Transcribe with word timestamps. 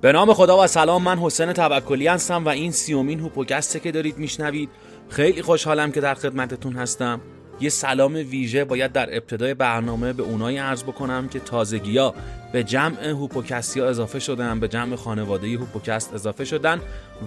به 0.00 0.12
نام 0.12 0.34
خدا 0.34 0.64
و 0.64 0.66
سلام 0.66 1.02
من 1.02 1.18
حسین 1.18 1.52
توکلی 1.52 2.06
هستم 2.06 2.44
و 2.44 2.48
این 2.48 2.72
سیومین 2.72 3.20
هوپوکسته 3.20 3.80
که 3.80 3.92
دارید 3.92 4.18
میشنوید. 4.18 4.70
خیلی 5.08 5.42
خوشحالم 5.42 5.92
که 5.92 6.00
در 6.00 6.14
خدمتتون 6.14 6.72
هستم. 6.72 7.20
یه 7.60 7.68
سلام 7.68 8.14
ویژه 8.14 8.64
باید 8.64 8.92
در 8.92 9.16
ابتدای 9.16 9.54
برنامه 9.54 10.12
به 10.12 10.22
اونایی 10.22 10.58
عرض 10.58 10.82
بکنم 10.82 11.28
که 11.28 11.40
تازگیا 11.40 12.14
به 12.52 12.64
جمع 12.64 13.08
هوپوکستی 13.08 13.80
ها 13.80 13.86
اضافه 13.86 14.18
شدن 14.18 14.60
به 14.60 14.68
جمع 14.68 14.96
خانواده 14.96 15.46
هوپوکست 15.46 16.14
اضافه 16.14 16.44
شدن 16.44 16.80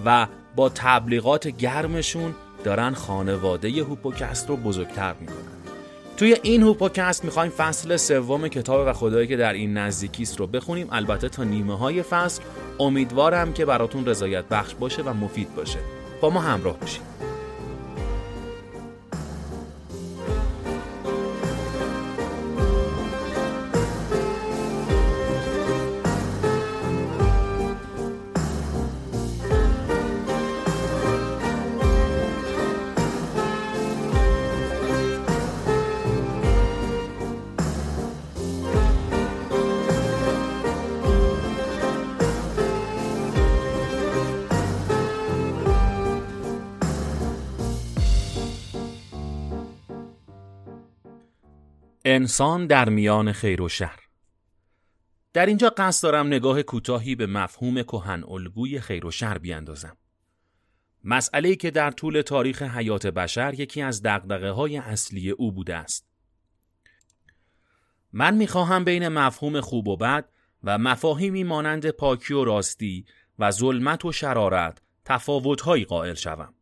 و 0.04 0.26
با 0.56 0.68
تبلیغات 0.68 1.48
گرمشون 1.48 2.34
دارن 2.64 2.94
خانواده 2.94 3.68
هوپوکست 3.68 4.48
رو 4.48 4.56
بزرگتر 4.56 5.14
می‌کنن. 5.20 5.36
توی 6.16 6.36
این 6.42 6.62
هوپوکست 6.62 7.24
می‌خوایم 7.24 7.50
فصل 7.50 7.96
سوم 7.96 8.48
کتاب 8.48 8.86
و 8.86 8.92
خدایی 8.92 9.26
که 9.26 9.36
در 9.36 9.52
این 9.52 9.76
نزدیکیست 9.76 10.40
رو 10.40 10.46
بخونیم. 10.46 10.88
البته 10.92 11.28
تا 11.28 11.44
نیمه 11.44 11.78
های 11.78 12.02
فصل 12.02 12.42
امیدوارم 12.80 13.52
که 13.52 13.64
براتون 13.64 14.06
رضایت 14.06 14.44
بخش 14.44 14.74
باشه 14.74 15.02
و 15.02 15.12
مفید 15.12 15.54
باشه. 15.54 15.78
با 16.20 16.30
ما 16.30 16.40
همراه 16.40 16.78
باشید. 16.80 17.02
انسان 52.14 52.66
در 52.66 52.88
میان 52.88 53.32
خیر 53.32 53.62
و 53.62 53.68
شر 53.68 54.00
در 55.32 55.46
اینجا 55.46 55.74
قصد 55.76 56.02
دارم 56.02 56.26
نگاه 56.26 56.62
کوتاهی 56.62 57.14
به 57.14 57.26
مفهوم 57.26 57.82
کهن 57.82 58.24
الگوی 58.28 58.80
خیر 58.80 59.06
و 59.06 59.10
شر 59.10 59.38
بیاندازم. 59.38 59.96
مسئله 61.04 61.56
که 61.56 61.70
در 61.70 61.90
طول 61.90 62.22
تاریخ 62.22 62.62
حیات 62.62 63.06
بشر 63.06 63.54
یکی 63.54 63.82
از 63.82 64.02
دقدقه 64.02 64.50
های 64.50 64.76
اصلی 64.76 65.30
او 65.30 65.52
بوده 65.52 65.76
است. 65.76 66.08
من 68.12 68.34
می‌خواهم 68.34 68.84
بین 68.84 69.08
مفهوم 69.08 69.60
خوب 69.60 69.88
و 69.88 69.96
بد 69.96 70.28
و 70.64 70.78
مفاهیمی 70.78 71.44
مانند 71.44 71.90
پاکی 71.90 72.34
و 72.34 72.44
راستی 72.44 73.06
و 73.38 73.50
ظلمت 73.50 74.04
و 74.04 74.12
شرارت 74.12 74.82
تفاوتهایی 75.04 75.84
قائل 75.84 76.14
شوم. 76.14 76.54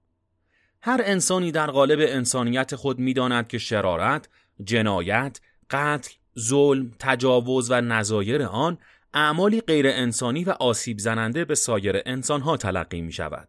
هر 0.83 1.01
انسانی 1.05 1.53
در 1.53 1.71
قالب 1.71 1.99
انسانیت 2.01 2.77
خود 2.77 2.99
می‌داند 2.99 3.49
که 3.49 3.59
شرارت 3.59 4.29
جنایت، 4.65 5.41
قتل، 5.71 6.11
ظلم، 6.39 6.91
تجاوز 6.99 7.71
و 7.71 7.81
نظایر 7.81 8.43
آن 8.43 8.79
اعمالی 9.15 9.61
غیر 9.61 9.87
انسانی 9.89 10.45
و 10.45 10.51
آسیب 10.51 10.99
زننده 10.99 11.45
به 11.45 11.55
سایر 11.55 12.03
انسانها 12.07 12.57
تلقی 12.57 13.01
می 13.01 13.13
شود. 13.13 13.49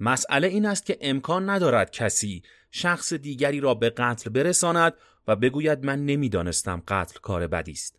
مسئله 0.00 0.48
این 0.48 0.66
است 0.66 0.86
که 0.86 0.98
امکان 1.00 1.50
ندارد 1.50 1.90
کسی 1.90 2.42
شخص 2.70 3.12
دیگری 3.12 3.60
را 3.60 3.74
به 3.74 3.90
قتل 3.90 4.30
برساند 4.30 4.94
و 5.28 5.36
بگوید 5.36 5.84
من 5.84 6.06
نمی‌دانستم 6.06 6.82
قتل 6.88 7.18
کار 7.22 7.46
بدی 7.46 7.72
است. 7.72 7.98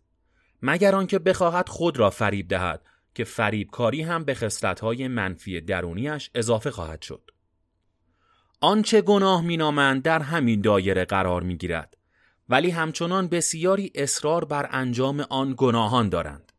مگر 0.62 0.94
آنکه 0.94 1.18
بخواهد 1.18 1.68
خود 1.68 1.98
را 1.98 2.10
فریب 2.10 2.48
دهد 2.48 2.82
که 3.14 3.24
فریبکاری 3.24 4.02
هم 4.02 4.24
به 4.24 4.34
خصلت‌های 4.34 5.08
منفی 5.08 5.60
درونیش 5.60 6.30
اضافه 6.34 6.70
خواهد 6.70 7.02
شد. 7.02 7.30
آنچه 8.60 9.00
گناه 9.00 9.42
مینامند 9.42 10.02
در 10.02 10.22
همین 10.22 10.60
دایره 10.60 11.04
قرار 11.04 11.42
می‌گیرد 11.42 11.96
ولی 12.48 12.70
همچنان 12.70 13.28
بسیاری 13.28 13.92
اصرار 13.94 14.44
بر 14.44 14.68
انجام 14.70 15.20
آن 15.20 15.54
گناهان 15.56 16.08
دارند. 16.08 16.52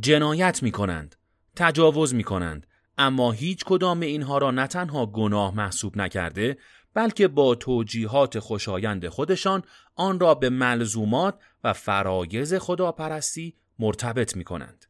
جنایت 0.00 0.62
می 0.62 0.70
کنند، 0.70 1.16
تجاوز 1.56 2.14
می 2.14 2.24
کنند، 2.24 2.66
اما 2.98 3.32
هیچ 3.32 3.64
کدام 3.64 4.00
اینها 4.00 4.38
را 4.38 4.50
نه 4.50 4.66
تنها 4.66 5.06
گناه 5.06 5.54
محسوب 5.54 5.96
نکرده 5.96 6.58
بلکه 6.94 7.28
با 7.28 7.54
توجیهات 7.54 8.38
خوشایند 8.38 9.08
خودشان 9.08 9.62
آن 9.94 10.20
را 10.20 10.34
به 10.34 10.50
ملزومات 10.50 11.38
و 11.64 11.72
فرایز 11.72 12.54
خداپرستی 12.54 13.54
مرتبط 13.78 14.36
می 14.36 14.44
کنند. 14.44 14.86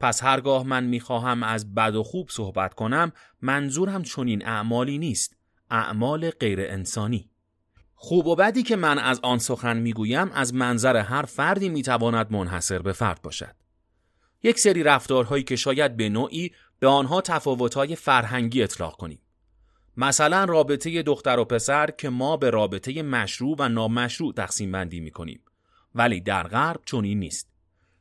پس 0.00 0.22
هرگاه 0.22 0.66
من 0.66 0.84
می‌خواهم 0.84 1.42
از 1.42 1.74
بد 1.74 1.94
و 1.94 2.02
خوب 2.02 2.28
صحبت 2.30 2.74
کنم 2.74 3.12
منظورم 3.40 4.02
چنین 4.02 4.46
اعمالی 4.46 4.98
نیست 4.98 5.36
اعمال 5.70 6.30
غیر 6.30 6.60
انسانی 6.60 7.30
خوب 8.04 8.26
و 8.26 8.36
بدی 8.36 8.62
که 8.62 8.76
من 8.76 8.98
از 8.98 9.20
آن 9.22 9.38
سخن 9.38 9.76
می‌گویم 9.76 10.30
از 10.32 10.54
منظر 10.54 10.96
هر 10.96 11.22
فردی 11.22 11.68
می‌تواند 11.68 12.32
منحصر 12.32 12.78
به 12.78 12.92
فرد 12.92 13.22
باشد. 13.22 13.54
یک 14.42 14.58
سری 14.58 14.82
رفتارهایی 14.82 15.44
که 15.44 15.56
شاید 15.56 15.96
به 15.96 16.08
نوعی 16.08 16.52
به 16.78 16.88
آنها 16.88 17.20
تفاوتهای 17.20 17.96
فرهنگی 17.96 18.62
اطلاق 18.62 18.96
کنیم. 18.96 19.18
مثلا 19.96 20.44
رابطه 20.44 21.02
دختر 21.02 21.38
و 21.38 21.44
پسر 21.44 21.90
که 21.90 22.08
ما 22.08 22.36
به 22.36 22.50
رابطه 22.50 23.02
مشروع 23.02 23.56
و 23.58 23.68
نامشروع 23.68 24.32
تقسیم 24.34 24.72
بندی 24.72 25.00
می 25.00 25.10
کنیم. 25.10 25.40
ولی 25.94 26.20
در 26.20 26.42
غرب 26.42 26.80
چنین 26.86 27.18
نیست. 27.18 27.48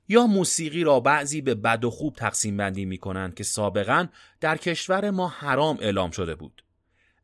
یا 0.10 0.28
موسیقی 0.28 0.84
را 0.84 1.00
بعضی 1.00 1.42
به 1.42 1.56
بد 1.56 1.86
و 1.86 1.90
خوب 1.90 2.16
تقسیم 2.16 2.58
بندی 2.58 2.86
می 2.86 2.98
کنند 2.98 3.34
که 3.34 3.44
سابقا 3.44 4.08
در 4.40 4.58
کشور 4.58 5.10
ما 5.10 5.28
حرام 5.28 5.78
اعلام 5.82 6.12
شده 6.12 6.36
بود. 6.36 6.64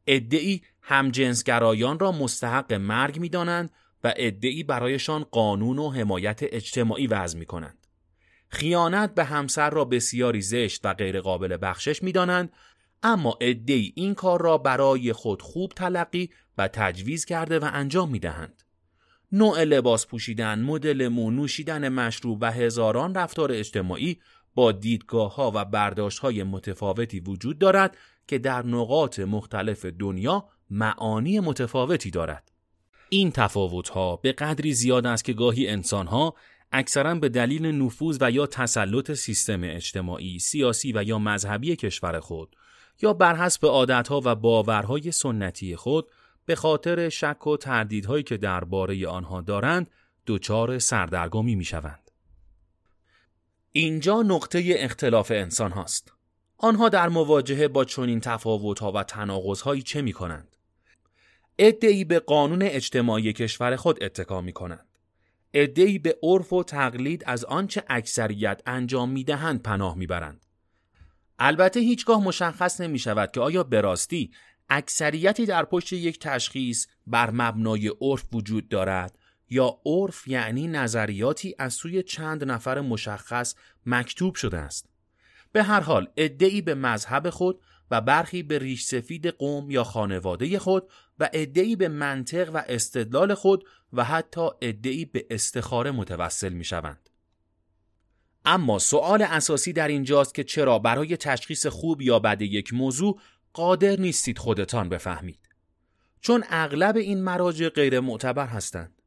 ادعی 0.08 0.62
همجنسگرایان 0.90 2.00
را 2.00 2.12
مستحق 2.12 2.74
مرگ 2.74 3.20
می 3.20 3.30
دانند 3.30 3.72
و 4.04 4.14
ادعی 4.18 4.64
برایشان 4.64 5.24
قانون 5.24 5.80
و 5.80 5.90
حمایت 5.90 6.40
اجتماعی 6.44 7.08
وضع 7.08 7.40
می 7.40 7.46
کنند. 7.46 7.88
خیانت 8.50 9.16
به 9.16 9.24
همسر 9.24 9.70
را 9.70 9.86
بسیاری 9.86 10.42
زشت 10.42 10.82
و 10.84 10.94
غیرقابل 10.94 11.58
بخشش 11.62 12.04
می 12.04 12.12
دانند 12.12 12.54
اما 13.04 13.38
ادعی 13.42 13.94
این 13.96 14.14
کار 14.14 14.42
را 14.42 14.58
برای 14.58 15.14
خود 15.14 15.42
خوب 15.42 15.72
تلقی 15.76 16.30
و 16.58 16.68
تجویز 16.68 17.26
کرده 17.26 17.60
و 17.60 17.70
انجام 17.74 18.10
می 18.10 18.20
دهند. 18.20 18.64
نوع 19.32 19.64
لباس 19.64 20.08
پوشیدن، 20.08 20.60
مدل 20.60 21.08
مو، 21.08 21.32
نوشیدن 21.32 21.90
مشروب 21.90 22.38
و 22.42 22.52
هزاران 22.52 23.16
رفتار 23.16 23.52
اجتماعی 23.52 24.20
با 24.56 24.72
دیدگاه 24.72 25.36
ها 25.36 25.52
و 25.56 25.66
برداشت 25.66 26.20
های 26.20 26.44
متفاوتی 26.44 27.20
وجود 27.20 27.60
دارد 27.60 27.98
که 28.28 28.38
در 28.38 28.66
نقاط 28.66 29.20
مختلف 29.20 29.86
دنیا 29.86 30.50
معانی 30.70 31.40
متفاوتی 31.40 32.12
دارد. 32.12 32.52
این 33.10 33.32
تفاوت 33.32 33.90
ها 33.90 34.16
به 34.16 34.32
قدری 34.32 34.74
زیاد 34.74 35.06
است 35.06 35.26
که 35.26 35.34
گاهی 35.34 35.68
انسان 35.68 36.08
ها 36.08 36.36
اکثرا 36.72 37.16
به 37.16 37.30
دلیل 37.30 37.66
نفوذ 37.66 38.18
و 38.22 38.32
یا 38.32 38.48
تسلط 38.48 39.12
سیستم 39.14 39.60
اجتماعی، 39.64 40.40
سیاسی 40.40 40.94
و 40.96 41.04
یا 41.04 41.20
مذهبی 41.20 41.76
کشور 41.76 42.20
خود 42.20 42.56
یا 43.02 43.14
بر 43.14 43.36
حسب 43.36 43.66
عادتها 43.66 44.22
و 44.26 44.36
باورهای 44.36 45.12
سنتی 45.12 45.76
خود 45.76 46.08
به 46.46 46.56
خاطر 46.56 47.10
شک 47.10 47.48
و 47.48 47.58
تردیدهایی 47.58 48.24
که 48.24 48.38
درباره 48.38 49.08
آنها 49.08 49.42
دارند 49.42 49.92
دچار 50.28 50.80
سردرگمی 50.80 51.56
می 51.56 51.66
شوند. 51.66 52.12
اینجا 53.72 54.22
نقطه 54.22 54.64
اختلاف 54.78 55.32
انسان 55.32 55.72
هاست. 55.72 56.14
آنها 56.58 56.90
در 56.90 57.10
مواجهه 57.10 57.68
با 57.68 57.86
چنین 57.86 58.20
تفاوتها 58.20 58.92
و 58.92 59.04
تناقضهایی 59.04 59.82
چه 59.82 60.02
می 60.02 60.14
کنند؟ 60.14 60.57
ادعی 61.60 62.04
به 62.04 62.20
قانون 62.20 62.62
اجتماعی 62.62 63.34
کشور 63.34 63.76
خود 63.76 64.04
اتکا 64.04 64.42
می 64.42 64.54
کنند. 64.54 64.86
ادعی 65.54 66.00
به 66.00 66.18
عرف 66.24 66.54
و 66.54 66.64
تقلید 66.64 67.24
از 67.26 67.46
آنچه 67.46 67.84
اکثریت 67.90 68.62
انجام 68.66 69.10
می 69.10 69.24
دهند 69.24 69.64
پناه 69.64 69.98
می 69.98 70.08
برند. 70.08 70.46
البته 71.40 71.80
هیچگاه 71.80 72.24
مشخص 72.24 72.82
نمی 72.82 73.00
شود 73.00 73.32
که 73.32 73.40
آیا 73.40 73.64
به 73.64 73.82
راستی 73.82 74.32
اکثریتی 74.70 75.46
در 75.46 75.66
پشت 75.66 75.94
یک 75.94 76.20
تشخیص 76.20 76.88
بر 77.08 77.30
مبنای 77.32 77.92
عرف 78.02 78.24
وجود 78.34 78.70
دارد 78.70 79.18
یا 79.50 79.80
عرف 79.86 80.28
یعنی 80.28 80.68
نظریاتی 80.68 81.56
از 81.60 81.74
سوی 81.74 82.04
چند 82.04 82.44
نفر 82.44 82.82
مشخص 82.82 83.56
مکتوب 83.86 84.36
شده 84.36 84.58
است. 84.58 84.90
به 85.52 85.64
هر 85.64 85.80
حال 85.80 86.08
ادعی 86.18 86.62
به 86.62 86.76
مذهب 86.76 87.30
خود 87.30 87.62
و 87.92 88.02
برخی 88.02 88.44
به 88.44 88.60
ریش 88.60 88.84
سفید 88.84 89.28
قوم 89.28 89.72
یا 89.72 89.84
خانواده 89.84 90.60
خود 90.60 90.90
و 91.20 91.30
ادعی 91.34 91.76
به 91.76 91.88
منطق 91.88 92.52
و 92.54 92.64
استدلال 92.68 93.34
خود 93.34 93.64
و 93.94 94.04
حتی 94.04 94.50
ادعی 94.62 95.06
به 95.06 95.26
استخاره 95.30 95.92
متوسل 95.92 96.54
می 96.54 96.64
شوند. 96.64 97.10
اما 98.46 98.80
سوال 98.80 99.22
اساسی 99.22 99.74
در 99.74 99.88
اینجاست 99.88 100.36
که 100.36 100.44
چرا 100.44 100.80
برای 100.80 101.18
تشخیص 101.18 101.66
خوب 101.66 102.02
یا 102.02 102.20
بد 102.20 102.42
یک 102.42 102.74
موضوع 102.74 103.20
قادر 103.54 104.00
نیستید 104.00 104.38
خودتان 104.38 104.90
بفهمید 104.90 105.50
چون 106.22 106.44
اغلب 106.50 106.98
این 106.98 107.24
مراجع 107.24 107.70
غیر 107.70 108.00
معتبر 108.00 108.48
هستند 108.48 109.02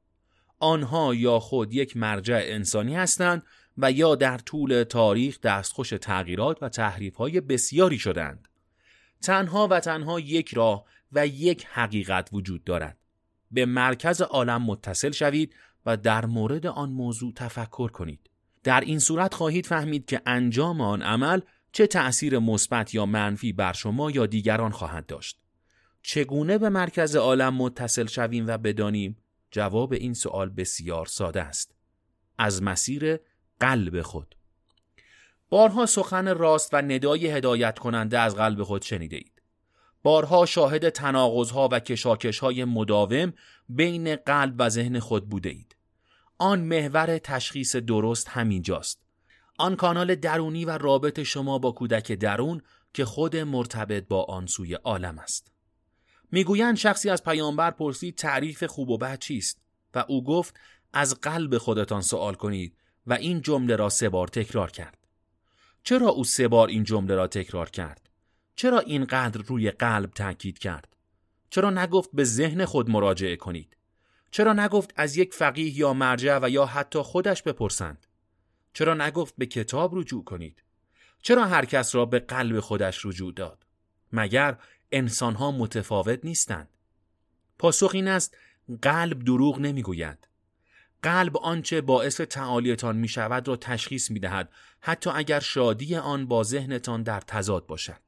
آنها 0.58 1.14
یا 1.14 1.38
خود 1.38 1.74
یک 1.74 1.96
مرجع 1.96 2.40
انسانی 2.42 2.96
هستند 2.96 3.42
و 3.78 3.92
یا 3.92 4.14
در 4.14 4.38
طول 4.38 4.82
تاریخ 4.82 5.40
دستخوش 5.40 5.90
تغییرات 5.90 6.62
و 6.62 6.68
تحریفهای 6.68 7.40
بسیاری 7.40 7.98
شدند. 7.98 8.48
تنها 9.22 9.68
و 9.70 9.80
تنها 9.80 10.20
یک 10.20 10.54
راه 10.54 10.84
و 11.12 11.26
یک 11.26 11.66
حقیقت 11.70 12.28
وجود 12.32 12.64
دارد. 12.64 12.98
به 13.50 13.66
مرکز 13.66 14.20
عالم 14.20 14.62
متصل 14.62 15.10
شوید 15.10 15.54
و 15.86 15.96
در 15.96 16.26
مورد 16.26 16.66
آن 16.66 16.90
موضوع 16.90 17.32
تفکر 17.36 17.88
کنید. 17.88 18.30
در 18.62 18.80
این 18.80 18.98
صورت 18.98 19.34
خواهید 19.34 19.66
فهمید 19.66 20.06
که 20.06 20.22
انجام 20.26 20.80
آن 20.80 21.02
عمل 21.02 21.40
چه 21.72 21.86
تأثیر 21.86 22.38
مثبت 22.38 22.94
یا 22.94 23.06
منفی 23.06 23.52
بر 23.52 23.72
شما 23.72 24.10
یا 24.10 24.26
دیگران 24.26 24.70
خواهد 24.70 25.06
داشت. 25.06 25.40
چگونه 26.02 26.58
به 26.58 26.68
مرکز 26.68 27.16
عالم 27.16 27.54
متصل 27.54 28.06
شویم 28.06 28.46
و 28.46 28.58
بدانیم؟ 28.58 29.16
جواب 29.50 29.92
این 29.92 30.14
سوال 30.14 30.48
بسیار 30.48 31.06
ساده 31.06 31.42
است. 31.42 31.74
از 32.38 32.62
مسیر 32.62 33.18
قلب 33.60 34.02
خود. 34.02 34.34
بارها 35.50 35.86
سخن 35.86 36.36
راست 36.36 36.74
و 36.74 36.76
ندای 36.76 37.26
هدایت 37.26 37.78
کننده 37.78 38.18
از 38.18 38.36
قلب 38.36 38.62
خود 38.62 38.82
شنیده 38.82 39.16
اید. 39.16 39.42
بارها 40.02 40.46
شاهد 40.46 40.88
تناقضها 40.88 41.68
و 41.72 41.80
کشاکشهای 41.80 42.64
مداوم 42.64 43.32
بین 43.68 44.16
قلب 44.16 44.54
و 44.58 44.68
ذهن 44.68 44.98
خود 44.98 45.28
بوده 45.28 45.48
اید. 45.48 45.76
آن 46.38 46.60
محور 46.60 47.18
تشخیص 47.18 47.76
درست 47.76 48.28
همینجاست. 48.28 49.02
آن 49.58 49.76
کانال 49.76 50.14
درونی 50.14 50.64
و 50.64 50.78
رابط 50.78 51.22
شما 51.22 51.58
با 51.58 51.72
کودک 51.72 52.12
درون 52.12 52.62
که 52.94 53.04
خود 53.04 53.36
مرتبط 53.36 54.08
با 54.08 54.24
آن 54.24 54.46
سوی 54.46 54.74
عالم 54.74 55.18
است. 55.18 55.52
می‌گویند 56.32 56.76
شخصی 56.76 57.10
از 57.10 57.24
پیامبر 57.24 57.70
پرسید 57.70 58.14
تعریف 58.14 58.64
خوب 58.64 58.90
و 58.90 58.98
بد 58.98 59.18
چیست 59.18 59.60
و 59.94 60.04
او 60.08 60.24
گفت 60.24 60.54
از 60.92 61.20
قلب 61.20 61.58
خودتان 61.58 62.02
سوال 62.02 62.34
کنید 62.34 62.76
و 63.06 63.12
این 63.12 63.42
جمله 63.42 63.76
را 63.76 63.88
سه 63.88 64.08
بار 64.08 64.28
تکرار 64.28 64.70
کرد. 64.70 64.99
چرا 65.82 66.08
او 66.08 66.24
سه 66.24 66.48
بار 66.48 66.68
این 66.68 66.84
جمله 66.84 67.14
را 67.14 67.26
تکرار 67.26 67.70
کرد؟ 67.70 68.08
چرا 68.56 68.78
اینقدر 68.78 69.42
روی 69.42 69.70
قلب 69.70 70.10
تاکید 70.10 70.58
کرد؟ 70.58 70.96
چرا 71.50 71.70
نگفت 71.70 72.10
به 72.12 72.24
ذهن 72.24 72.64
خود 72.64 72.90
مراجعه 72.90 73.36
کنید؟ 73.36 73.76
چرا 74.30 74.52
نگفت 74.52 74.92
از 74.96 75.16
یک 75.16 75.34
فقیه 75.34 75.78
یا 75.78 75.92
مرجع 75.92 76.38
و 76.42 76.50
یا 76.50 76.66
حتی 76.66 76.98
خودش 76.98 77.42
بپرسند؟ 77.42 78.06
چرا 78.72 78.94
نگفت 78.94 79.34
به 79.38 79.46
کتاب 79.46 79.98
رجوع 79.98 80.24
کنید؟ 80.24 80.62
چرا 81.22 81.46
هر 81.46 81.64
کس 81.64 81.94
را 81.94 82.04
به 82.06 82.18
قلب 82.18 82.60
خودش 82.60 83.06
رجوع 83.06 83.32
داد؟ 83.32 83.66
مگر 84.12 84.58
انسانها 84.92 85.50
متفاوت 85.50 86.24
نیستند؟ 86.24 86.68
پاسخ 87.58 87.90
این 87.94 88.08
است 88.08 88.36
قلب 88.82 89.24
دروغ 89.24 89.58
نمی‌گوید. 89.58 90.28
قلب 91.02 91.36
آنچه 91.36 91.80
باعث 91.80 92.20
تعالیتان 92.20 92.96
می 92.96 93.08
شود 93.08 93.48
را 93.48 93.56
تشخیص 93.56 94.10
می 94.10 94.20
دهد 94.20 94.50
حتی 94.80 95.10
اگر 95.10 95.40
شادی 95.40 95.96
آن 95.96 96.26
با 96.26 96.42
ذهنتان 96.42 97.02
در 97.02 97.20
تضاد 97.20 97.66
باشد. 97.66 98.00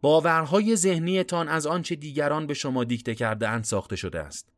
باورهای 0.00 0.76
ذهنیتان 0.76 1.48
از 1.48 1.66
آنچه 1.66 1.94
دیگران 1.94 2.46
به 2.46 2.54
شما 2.54 2.84
دیکته 2.84 3.14
کرده 3.14 3.48
اند 3.48 3.64
ساخته 3.64 3.96
شده 3.96 4.20
است. 4.20 4.48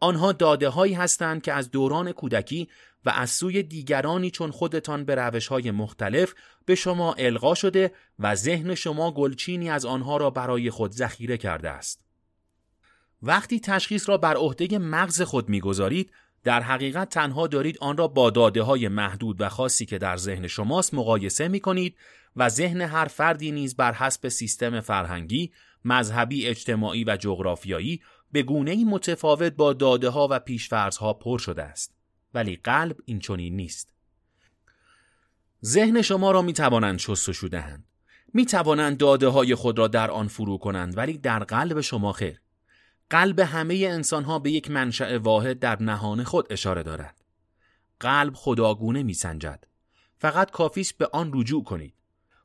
آنها 0.00 0.32
داده 0.32 0.68
هایی 0.68 0.94
هستند 0.94 1.42
که 1.42 1.52
از 1.52 1.70
دوران 1.70 2.12
کودکی 2.12 2.68
و 3.04 3.10
از 3.10 3.30
سوی 3.30 3.62
دیگرانی 3.62 4.30
چون 4.30 4.50
خودتان 4.50 5.04
به 5.04 5.14
روش 5.14 5.46
های 5.46 5.70
مختلف 5.70 6.34
به 6.64 6.74
شما 6.74 7.12
القا 7.12 7.54
شده 7.54 7.92
و 8.18 8.34
ذهن 8.34 8.74
شما 8.74 9.10
گلچینی 9.10 9.70
از 9.70 9.84
آنها 9.84 10.16
را 10.16 10.30
برای 10.30 10.70
خود 10.70 10.92
ذخیره 10.92 11.36
کرده 11.36 11.70
است. 11.70 12.04
وقتی 13.22 13.60
تشخیص 13.60 14.08
را 14.08 14.18
بر 14.18 14.36
عهده 14.36 14.78
مغز 14.78 15.22
خود 15.22 15.48
می‌گذارید 15.48 16.12
در 16.44 16.60
حقیقت 16.60 17.08
تنها 17.08 17.46
دارید 17.46 17.78
آن 17.80 17.96
را 17.96 18.08
با 18.08 18.30
داده 18.30 18.62
های 18.62 18.88
محدود 18.88 19.40
و 19.40 19.48
خاصی 19.48 19.86
که 19.86 19.98
در 19.98 20.16
ذهن 20.16 20.46
شماست 20.46 20.94
مقایسه 20.94 21.48
می 21.48 21.60
کنید 21.60 21.96
و 22.36 22.48
ذهن 22.48 22.80
هر 22.80 23.04
فردی 23.04 23.52
نیز 23.52 23.76
بر 23.76 23.92
حسب 23.92 24.28
سیستم 24.28 24.80
فرهنگی، 24.80 25.52
مذهبی، 25.84 26.46
اجتماعی 26.46 27.04
و 27.04 27.16
جغرافیایی 27.16 28.02
به 28.32 28.42
گونه 28.42 28.84
متفاوت 28.84 29.52
با 29.52 29.72
داده 29.72 30.08
ها 30.08 30.28
و 30.30 30.40
ها 31.00 31.12
پر 31.12 31.38
شده 31.38 31.62
است. 31.62 31.94
ولی 32.34 32.56
قلب 32.56 32.96
این 33.04 33.18
چنین 33.18 33.56
نیست. 33.56 33.92
ذهن 35.64 36.02
شما 36.02 36.30
را 36.30 36.42
می 36.42 36.52
توانند 36.52 36.98
شستشو 36.98 37.48
دهند. 37.48 37.84
می 38.34 38.46
توانند 38.46 38.96
داده 38.96 39.28
های 39.28 39.54
خود 39.54 39.78
را 39.78 39.88
در 39.88 40.10
آن 40.10 40.28
فرو 40.28 40.58
کنند 40.58 40.96
ولی 40.96 41.18
در 41.18 41.38
قلب 41.38 41.80
شما 41.80 42.12
خیر. 42.12 42.40
قلب 43.10 43.40
همه 43.40 43.74
انسان 43.74 44.24
ها 44.24 44.38
به 44.38 44.50
یک 44.50 44.70
منشأ 44.70 45.18
واحد 45.18 45.58
در 45.58 45.82
نهان 45.82 46.24
خود 46.24 46.52
اشاره 46.52 46.82
دارد. 46.82 47.24
قلب 48.00 48.34
خداگونه 48.34 49.02
می 49.02 49.14
سنجد. 49.14 49.64
فقط 50.18 50.50
کافیست 50.50 50.98
به 50.98 51.08
آن 51.12 51.30
رجوع 51.34 51.64
کنید. 51.64 51.94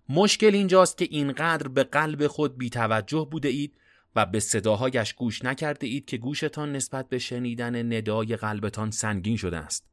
مشکل 0.10 0.54
اینجاست 0.54 0.98
که 0.98 1.08
اینقدر 1.12 1.68
به 1.68 1.84
قلب 1.84 2.28
خود 2.28 2.58
بی 2.58 2.70
توجه 2.70 3.28
بوده 3.32 3.50
اید 3.50 3.78
و 4.16 4.26
به 4.26 4.40
صداهایش 4.40 5.14
گوش 5.14 5.46
نکرده 5.46 5.88
اید 5.88 6.06
که 6.06 6.18
گوشتان 6.18 6.72
نسبت 6.72 7.10
به 7.10 7.20
شنیدن 7.20 7.94
ندای 7.94 8.36
قلبتان 8.36 8.92
سنگین 8.92 9.38
شده 9.38 9.58
است. 9.58 9.86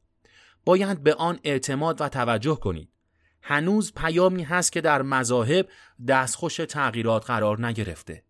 باید 0.64 1.02
به 1.02 1.14
آن 1.14 1.40
اعتماد 1.44 2.00
و 2.00 2.08
توجه 2.08 2.56
کنید. 2.56 2.88
هنوز 3.42 3.92
پیامی 3.94 4.42
هست 4.42 4.72
که 4.72 4.80
در 4.80 5.02
مذاهب 5.02 5.68
دستخوش 6.08 6.56
تغییرات 6.56 7.26
قرار 7.26 7.66
نگرفته. 7.66 8.22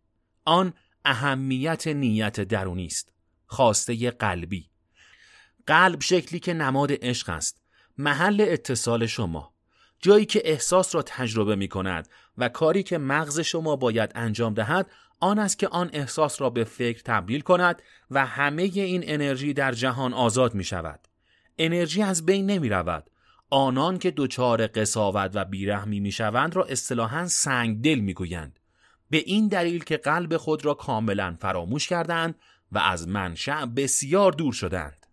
آن 0.44 0.74
اهمیت 1.04 1.86
نیت 1.86 2.40
درونی 2.40 2.86
است. 2.86 3.12
خواسته 3.46 4.10
قلبی. 4.10 4.70
قلب 5.66 6.00
شکلی 6.00 6.40
که 6.40 6.54
نماد 6.54 6.90
عشق 7.02 7.28
است. 7.28 7.62
محل 7.98 8.46
اتصال 8.48 9.06
شما. 9.06 9.54
جایی 9.98 10.24
که 10.24 10.42
احساس 10.44 10.94
را 10.94 11.02
تجربه 11.02 11.56
می 11.56 11.68
کند 11.68 12.08
و 12.38 12.48
کاری 12.48 12.82
که 12.82 12.98
مغز 12.98 13.40
شما 13.40 13.76
باید 13.76 14.12
انجام 14.14 14.54
دهد 14.54 14.90
آن 15.20 15.38
است 15.38 15.58
که 15.58 15.68
آن 15.68 15.90
احساس 15.92 16.40
را 16.40 16.50
به 16.50 16.64
فکر 16.64 17.02
تبدیل 17.02 17.40
کند 17.40 17.82
و 18.10 18.26
همه 18.26 18.62
این 18.62 19.02
انرژی 19.06 19.52
در 19.52 19.72
جهان 19.72 20.14
آزاد 20.14 20.54
می 20.54 20.64
شود. 20.64 21.08
انرژی 21.58 22.02
از 22.02 22.26
بین 22.26 22.46
نمی 22.46 22.68
رود. 22.68 23.10
آنان 23.50 23.98
که 23.98 24.12
دچار 24.16 24.66
قصاوت 24.66 25.30
و 25.34 25.44
بیرحمی 25.44 26.00
می 26.00 26.12
شوند 26.12 26.56
را 26.56 26.64
اصطلاحا 26.64 27.28
سنگ 27.28 27.82
دل 27.82 27.98
می 27.98 28.14
گویند. 28.14 28.59
به 29.10 29.18
این 29.18 29.48
دلیل 29.48 29.84
که 29.84 29.96
قلب 29.96 30.36
خود 30.36 30.64
را 30.64 30.74
کاملا 30.74 31.36
فراموش 31.40 31.88
کردند 31.88 32.34
و 32.72 32.78
از 32.78 33.08
منشأ 33.08 33.66
بسیار 33.66 34.32
دور 34.32 34.52
شدند. 34.52 35.06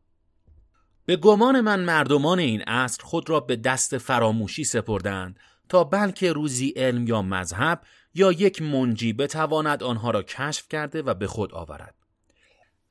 به 1.05 1.15
گمان 1.15 1.61
من 1.61 1.79
مردمان 1.79 2.39
این 2.39 2.61
عصر 2.61 3.03
خود 3.03 3.29
را 3.29 3.39
به 3.39 3.55
دست 3.55 3.97
فراموشی 3.97 4.63
سپردند 4.63 5.39
تا 5.69 5.83
بلکه 5.83 6.33
روزی 6.33 6.73
علم 6.75 7.07
یا 7.07 7.21
مذهب 7.21 7.81
یا 8.13 8.31
یک 8.31 8.61
منجی 8.61 9.13
بتواند 9.13 9.83
آنها 9.83 10.11
را 10.11 10.23
کشف 10.23 10.67
کرده 10.69 11.01
و 11.01 11.13
به 11.13 11.27
خود 11.27 11.53
آورد. 11.53 11.95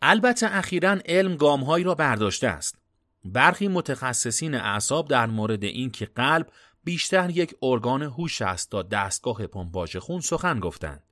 البته 0.02 0.56
اخیرا 0.56 0.98
علم 1.06 1.36
گامهایی 1.36 1.84
را 1.84 1.94
برداشته 1.94 2.48
است. 2.48 2.78
برخی 3.24 3.68
متخصصین 3.68 4.54
اعصاب 4.54 5.08
در 5.08 5.26
مورد 5.26 5.64
اینکه 5.64 6.06
قلب 6.06 6.46
بیشتر 6.86 7.30
یک 7.30 7.54
ارگان 7.62 8.02
هوش 8.02 8.42
است 8.42 8.70
تا 8.70 8.82
دستگاه 8.82 9.46
پمپاژ 9.46 9.96
خون 9.96 10.20
سخن 10.20 10.60
گفتند. 10.60 11.02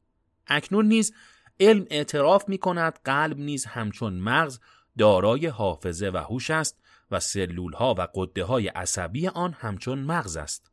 اکنون 0.46 0.86
نیز 0.86 1.14
علم 1.60 1.86
اعتراف 1.90 2.48
می 2.48 2.58
کند 2.58 2.98
قلب 3.04 3.38
نیز 3.38 3.64
همچون 3.64 4.12
مغز 4.12 4.58
دارای 4.98 5.46
حافظه 5.46 6.10
و 6.14 6.16
هوش 6.16 6.50
است 6.50 6.80
و 7.10 7.20
سلول 7.20 7.72
ها 7.72 7.94
و 7.98 8.08
قده 8.14 8.44
های 8.44 8.68
عصبی 8.68 9.28
آن 9.28 9.52
همچون 9.52 9.98
مغز 9.98 10.36
است. 10.36 10.70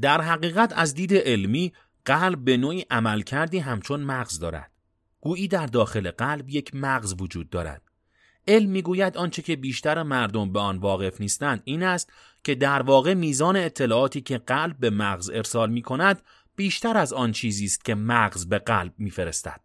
در 0.00 0.20
حقیقت 0.20 0.72
از 0.76 0.94
دید 0.94 1.14
علمی 1.14 1.72
قلب 2.04 2.44
به 2.44 2.56
نوعی 2.56 2.84
عمل 2.90 3.22
کردی 3.22 3.58
همچون 3.58 4.00
مغز 4.00 4.38
دارد. 4.38 4.72
گویی 5.20 5.48
در 5.48 5.66
داخل 5.66 6.10
قلب 6.10 6.48
یک 6.48 6.74
مغز 6.74 7.14
وجود 7.20 7.50
دارد. 7.50 7.82
علم 8.48 8.70
می‌گوید 8.70 9.16
آنچه 9.16 9.42
که 9.42 9.56
بیشتر 9.56 10.02
مردم 10.02 10.52
به 10.52 10.60
آن 10.60 10.78
واقف 10.78 11.20
نیستند 11.20 11.62
این 11.64 11.82
است 11.82 12.12
که 12.44 12.54
در 12.54 12.82
واقع 12.82 13.14
میزان 13.14 13.56
اطلاعاتی 13.56 14.20
که 14.20 14.38
قلب 14.38 14.76
به 14.78 14.90
مغز 14.90 15.30
ارسال 15.30 15.70
می 15.70 15.82
کند 15.82 16.22
بیشتر 16.56 16.96
از 16.96 17.12
آن 17.12 17.32
چیزی 17.32 17.64
است 17.64 17.84
که 17.84 17.94
مغز 17.94 18.46
به 18.46 18.58
قلب 18.58 18.92
میفرستد. 18.98 19.60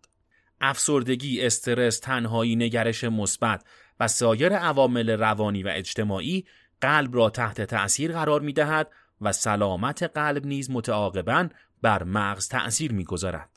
افسردگی، 0.61 1.41
استرس، 1.41 1.99
تنهایی، 1.99 2.55
نگرش 2.55 3.03
مثبت 3.03 3.65
و 3.99 4.07
سایر 4.07 4.53
عوامل 4.53 5.09
روانی 5.09 5.63
و 5.63 5.67
اجتماعی 5.73 6.45
قلب 6.81 7.15
را 7.15 7.29
تحت 7.29 7.61
تأثیر 7.61 8.11
قرار 8.11 8.41
می 8.41 8.53
دهد 8.53 8.91
و 9.21 9.31
سلامت 9.31 10.03
قلب 10.03 10.45
نیز 10.45 10.71
متعاقبا 10.71 11.49
بر 11.81 12.03
مغز 12.03 12.47
تأثیر 12.47 12.91
می‌گذارد. 12.91 13.49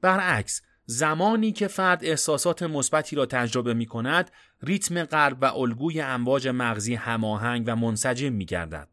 برعکس 0.00 0.62
زمانی 0.90 1.52
که 1.52 1.68
فرد 1.68 2.04
احساسات 2.04 2.62
مثبتی 2.62 3.16
را 3.16 3.26
تجربه 3.26 3.74
می 3.74 3.86
کند 3.86 4.30
ریتم 4.62 5.04
قلب 5.04 5.38
و 5.40 5.44
الگوی 5.44 6.00
امواج 6.00 6.48
مغزی 6.48 6.94
هماهنگ 6.94 7.64
و 7.66 7.76
منسجم 7.76 8.32
می 8.32 8.44
گردد. 8.44 8.88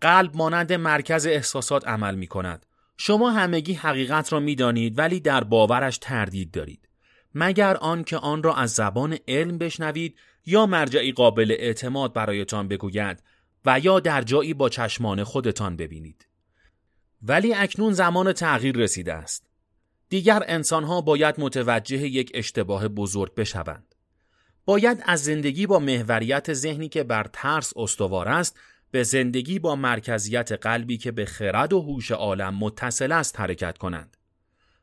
قلب 0.00 0.36
مانند 0.36 0.72
مرکز 0.72 1.26
احساسات 1.26 1.88
عمل 1.88 2.14
می 2.14 2.26
کند. 2.26 2.66
شما 2.96 3.30
همگی 3.30 3.72
حقیقت 3.72 4.32
را 4.32 4.40
می 4.40 4.54
دانید 4.54 4.98
ولی 4.98 5.20
در 5.20 5.44
باورش 5.44 5.98
تردید 5.98 6.50
دارید. 6.50 6.88
مگر 7.34 7.76
آن 7.76 8.04
که 8.04 8.16
آن 8.16 8.42
را 8.42 8.54
از 8.54 8.70
زبان 8.70 9.18
علم 9.28 9.58
بشنوید 9.58 10.18
یا 10.46 10.66
مرجعی 10.66 11.12
قابل 11.12 11.56
اعتماد 11.58 12.12
برایتان 12.12 12.68
بگوید 12.68 13.22
و 13.64 13.80
یا 13.80 14.00
در 14.00 14.22
جایی 14.22 14.54
با 14.54 14.68
چشمان 14.68 15.24
خودتان 15.24 15.76
ببینید. 15.76 16.26
ولی 17.22 17.54
اکنون 17.54 17.92
زمان 17.92 18.32
تغییر 18.32 18.76
رسیده 18.76 19.12
است. 19.12 19.53
دیگر 20.08 20.42
انسانها 20.46 21.00
باید 21.00 21.34
متوجه 21.38 21.96
یک 21.96 22.30
اشتباه 22.34 22.88
بزرگ 22.88 23.34
بشوند. 23.34 23.94
باید 24.64 25.02
از 25.06 25.24
زندگی 25.24 25.66
با 25.66 25.78
محوریت 25.78 26.52
ذهنی 26.52 26.88
که 26.88 27.02
بر 27.02 27.26
ترس 27.32 27.72
استوار 27.76 28.28
است 28.28 28.58
به 28.90 29.02
زندگی 29.02 29.58
با 29.58 29.76
مرکزیت 29.76 30.52
قلبی 30.52 30.98
که 30.98 31.12
به 31.12 31.24
خرد 31.24 31.72
و 31.72 31.80
هوش 31.80 32.10
عالم 32.10 32.54
متصل 32.54 33.12
است 33.12 33.40
حرکت 33.40 33.78
کنند. 33.78 34.16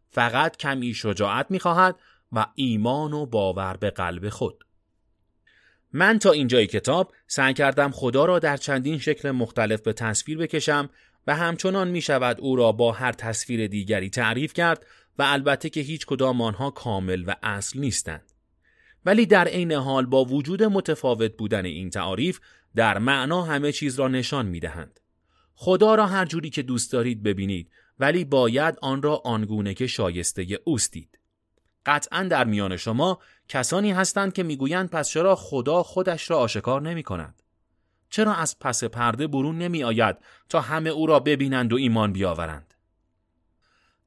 فقط 0.10 0.58
کمی 0.58 0.94
شجاعت 0.94 1.52
می‌خواهد 1.52 1.96
و 2.32 2.46
ایمان 2.56 3.14
و 3.14 3.26
باور 3.26 3.78
به 3.78 3.90
قلب 3.90 4.30
خود. 4.30 4.66
من 5.94 6.20
تا 6.20 6.32
اینجای 6.32 6.68
کتاب 6.68 7.14
سعی 7.28 7.54
کردم 7.54 7.92
خدا 7.92 8.26
را 8.26 8.40
در 8.40 8.58
چندین 8.58 9.00
شکل 9.00 9.32
مختلف 9.32 9.82
به 9.82 9.94
تصویر 9.94 10.38
بکشم 10.38 10.90
و 11.28 11.36
همچنان 11.36 11.88
می 11.88 12.02
شود 12.02 12.40
او 12.40 12.56
را 12.56 12.72
با 12.72 12.92
هر 12.92 13.12
تصویر 13.12 13.68
دیگری 13.68 14.10
تعریف 14.10 14.54
کرد 14.54 14.86
و 15.18 15.24
البته 15.24 15.70
که 15.70 15.82
هیچ 15.82 16.06
کدام 16.06 16.42
آنها 16.42 16.72
کامل 16.72 17.24
و 17.28 17.36
اصل 17.44 17.80
نیستند. 17.80 18.32
ولی 19.06 19.26
در 19.26 19.48
عین 19.48 19.72
حال 19.72 20.06
با 20.06 20.26
وجود 20.26 20.64
متفاوت 20.64 21.38
بودن 21.38 21.66
این 21.66 21.90
تعاریف 21.90 22.40
در 22.76 22.98
معنا 22.98 23.42
همه 23.42 23.72
چیز 23.72 24.00
را 24.00 24.08
نشان 24.08 24.46
می 24.46 24.60
دهند. 24.60 25.00
خدا 25.56 25.96
را 25.96 26.08
هر 26.08 26.26
جوری 26.26 26.50
که 26.50 26.62
دوست 26.62 26.92
دارید 26.92 27.24
ببینید 27.24 27.72
ولی 28.00 28.26
باید 28.26 28.78
آن 28.82 29.02
را 29.02 29.16
آنگونه 29.16 29.74
که 29.74 29.88
شایسته 29.88 30.60
اوستید. 30.64 31.20
قطعا 31.86 32.24
در 32.24 32.44
میان 32.44 32.78
شما 32.78 33.20
کسانی 33.48 33.92
هستند 33.92 34.34
که 34.34 34.44
می‌گویند 34.44 34.90
پس 34.90 35.10
چرا 35.10 35.36
خدا 35.36 35.84
خودش 35.84 36.32
را 36.32 36.38
آشکار 36.38 36.82
نمی 36.82 37.04
کند؟ 37.04 37.42
چرا 38.10 38.34
از 38.34 38.60
پس 38.60 38.84
پرده 38.84 39.28
برون 39.28 39.58
نمی 39.58 39.84
آید 39.84 40.18
تا 40.50 40.62
همه 40.62 40.90
او 40.90 41.08
را 41.08 41.20
ببینند 41.20 41.74
و 41.74 41.76
ایمان 41.76 42.14
بیاورند؟ 42.14 42.71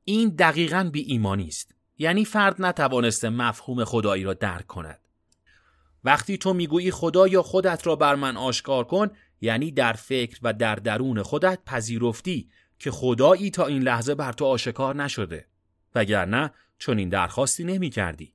این 0.04 0.28
دقیقا 0.28 0.90
بی 0.92 1.00
ایمانی 1.00 1.49
است. 1.49 1.75
یعنی 1.99 2.25
فرد 2.25 2.62
نتوانسته 2.62 3.28
مفهوم 3.28 3.84
خدایی 3.84 4.25
را 4.25 4.34
درک 4.34 4.66
کند. 4.66 4.99
وقتی 6.04 6.38
تو 6.38 6.54
می‌گویی 6.54 6.90
خدا 6.90 7.28
یا 7.28 7.42
خودت 7.42 7.87
را 7.87 7.96
بر 7.96 8.14
من 8.14 8.37
آشکار 8.37 8.84
کن 8.84 9.11
یعنی 9.40 9.70
در 9.70 9.92
فکر 9.92 10.38
و 10.42 10.52
در 10.52 10.75
درون 10.75 11.23
خودت 11.23 11.58
پذیرفتی 11.66 12.50
که 12.78 12.90
خدایی 12.90 13.50
تا 13.50 13.66
این 13.66 13.82
لحظه 13.82 14.14
بر 14.14 14.32
تو 14.32 14.44
آشکار 14.44 14.96
نشده 14.96 15.46
وگرنه 15.94 16.50
چون 16.78 16.99
این 16.99 17.08
درخواستی 17.08 17.64
نمی 17.64 17.90
کردی. 17.90 18.34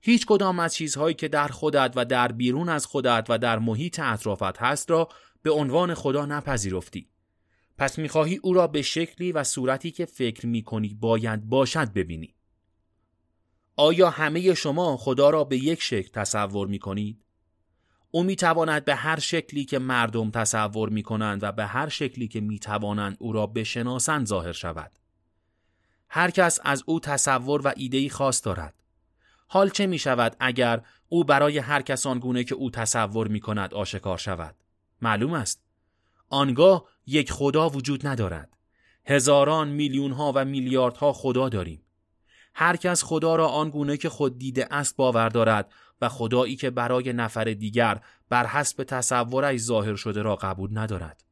هیچ 0.00 0.26
کدام 0.26 0.58
از 0.58 0.74
چیزهایی 0.74 1.14
که 1.14 1.28
در 1.28 1.48
خودت 1.48 1.92
و 1.96 2.04
در 2.04 2.32
بیرون 2.32 2.68
از 2.68 2.86
خودت 2.86 3.26
و 3.28 3.38
در 3.38 3.58
محیط 3.58 4.00
اطرافت 4.00 4.58
هست 4.58 4.90
را 4.90 5.08
به 5.42 5.50
عنوان 5.50 5.94
خدا 5.94 6.26
نپذیرفتی. 6.26 7.08
پس 7.78 7.98
می‌خواهی 7.98 8.36
او 8.36 8.54
را 8.54 8.66
به 8.66 8.82
شکلی 8.82 9.32
و 9.32 9.44
صورتی 9.44 9.90
که 9.90 10.04
فکر 10.04 10.46
می‌کنی 10.46 10.94
باید 10.94 11.48
باشد 11.48 11.92
ببینی. 11.92 12.34
آیا 13.76 14.10
همه 14.10 14.54
شما 14.54 14.96
خدا 14.96 15.30
را 15.30 15.44
به 15.44 15.56
یک 15.56 15.82
شکل 15.82 16.10
تصور 16.12 16.66
می 16.66 16.78
کنید؟ 16.78 17.24
او 18.10 18.22
می 18.22 18.36
تواند 18.36 18.84
به 18.84 18.94
هر 18.94 19.18
شکلی 19.18 19.64
که 19.64 19.78
مردم 19.78 20.30
تصور 20.30 20.88
می 20.88 21.02
کنند 21.02 21.42
و 21.42 21.52
به 21.52 21.66
هر 21.66 21.88
شکلی 21.88 22.28
که 22.28 22.40
می 22.40 22.58
توانند 22.58 23.16
او 23.20 23.32
را 23.32 23.46
بشناسند 23.46 24.26
ظاهر 24.26 24.52
شود. 24.52 24.92
هر 26.08 26.30
کس 26.30 26.60
از 26.64 26.82
او 26.86 27.00
تصور 27.00 27.66
و 27.66 27.72
ایدهی 27.76 28.08
خاص 28.08 28.44
دارد. 28.44 28.74
حال 29.46 29.70
چه 29.70 29.86
می 29.86 29.98
شود 29.98 30.36
اگر 30.40 30.82
او 31.08 31.24
برای 31.24 31.58
هر 31.58 31.82
کس 31.82 32.06
آنگونه 32.06 32.44
که 32.44 32.54
او 32.54 32.70
تصور 32.70 33.28
می 33.28 33.40
کند 33.40 33.74
آشکار 33.74 34.18
شود؟ 34.18 34.54
معلوم 35.02 35.32
است. 35.32 35.62
آنگاه 36.30 36.84
یک 37.08 37.32
خدا 37.32 37.68
وجود 37.68 38.06
ندارد. 38.06 38.56
هزاران 39.06 39.68
میلیون 39.68 40.12
ها 40.12 40.32
و 40.34 40.44
میلیاردها 40.44 41.12
خدا 41.12 41.48
داریم. 41.48 41.82
هر 42.54 42.76
کس 42.76 43.04
خدا 43.04 43.36
را 43.36 43.48
آنگونه 43.48 43.96
که 43.96 44.08
خود 44.08 44.38
دیده 44.38 44.74
است 44.74 44.96
باور 44.96 45.28
دارد 45.28 45.72
و 46.00 46.08
خدایی 46.08 46.56
که 46.56 46.70
برای 46.70 47.12
نفر 47.12 47.44
دیگر 47.44 48.00
بر 48.28 48.46
حسب 48.46 48.84
تصورش 48.84 49.60
ظاهر 49.60 49.96
شده 49.96 50.22
را 50.22 50.36
قبول 50.36 50.78
ندارد. 50.78 51.24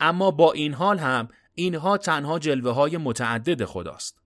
اما 0.00 0.30
با 0.30 0.52
این 0.52 0.74
حال 0.74 0.98
هم 0.98 1.28
اینها 1.54 1.98
تنها 1.98 2.38
جلوه 2.38 2.72
های 2.72 2.96
متعدد 2.96 3.64
خداست. 3.64 4.22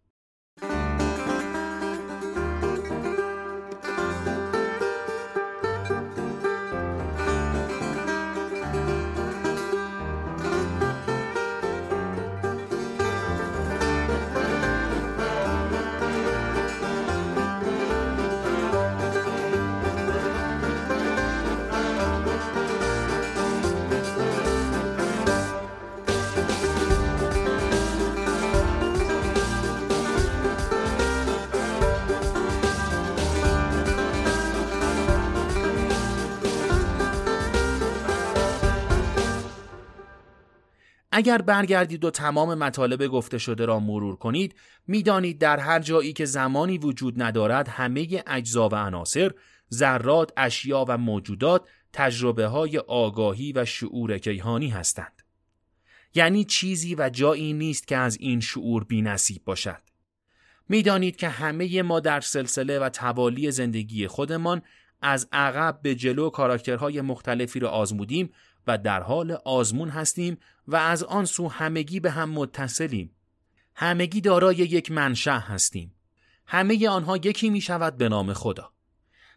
اگر 41.15 41.43
برگردید 41.43 42.05
و 42.05 42.11
تمام 42.11 42.55
مطالب 42.55 43.07
گفته 43.07 43.39
شده 43.39 43.65
را 43.65 43.81
مرور 43.81 44.17
کنید 44.17 44.55
می‌دانید 44.87 45.39
در 45.39 45.59
هر 45.59 45.79
جایی 45.79 46.13
که 46.13 46.25
زمانی 46.25 46.79
وجود 46.79 47.23
ندارد 47.23 47.69
همه 47.69 48.23
اجزا 48.27 48.69
و 48.69 48.75
عناصر 48.75 49.31
ذرات 49.73 50.33
اشیا 50.37 50.85
و 50.89 50.99
موجودات 50.99 51.69
تجربه 51.93 52.47
های 52.47 52.79
آگاهی 52.79 53.53
و 53.53 53.65
شعور 53.65 54.19
کیهانی 54.19 54.69
هستند. 54.69 55.23
یعنی 56.15 56.45
چیزی 56.45 56.95
و 56.95 57.11
جایی 57.11 57.53
نیست 57.53 57.89
که 57.89 57.97
از 57.97 58.17
این 58.21 58.41
شعور 58.41 58.85
بی 58.85 59.03
نصیب 59.03 59.45
باشد. 59.45 59.83
می‌دانید 60.69 61.17
که 61.17 61.29
همه 61.29 61.83
ما 61.83 62.01
در 62.01 62.21
سلسله 62.21 62.79
و 62.79 62.89
توالی 62.89 63.51
زندگی 63.51 64.07
خودمان 64.07 64.63
از 65.03 65.29
عقب 65.33 65.81
به 65.83 65.95
جلو 65.95 66.31
کاراکترهای 66.31 67.01
مختلفی 67.01 67.61
را 67.61 67.69
آزمودیم 67.69 68.31
و 68.67 68.79
در 68.79 69.03
حال 69.03 69.33
آزمون 69.45 69.89
هستیم 69.89 70.39
و 70.69 70.77
از 70.77 71.03
آن 71.03 71.25
سو 71.25 71.49
همگی 71.49 72.01
به 72.01 72.11
هم 72.11 72.31
متصلیم. 72.31 73.11
همگی 73.75 74.21
دارای 74.21 74.57
یک 74.57 74.91
منشأ 74.91 75.39
هستیم. 75.39 75.95
همه 76.47 76.89
آنها 76.89 77.17
یکی 77.17 77.51
می 77.51 77.61
شود 77.61 77.97
به 77.97 78.09
نام 78.09 78.33
خدا. 78.33 78.73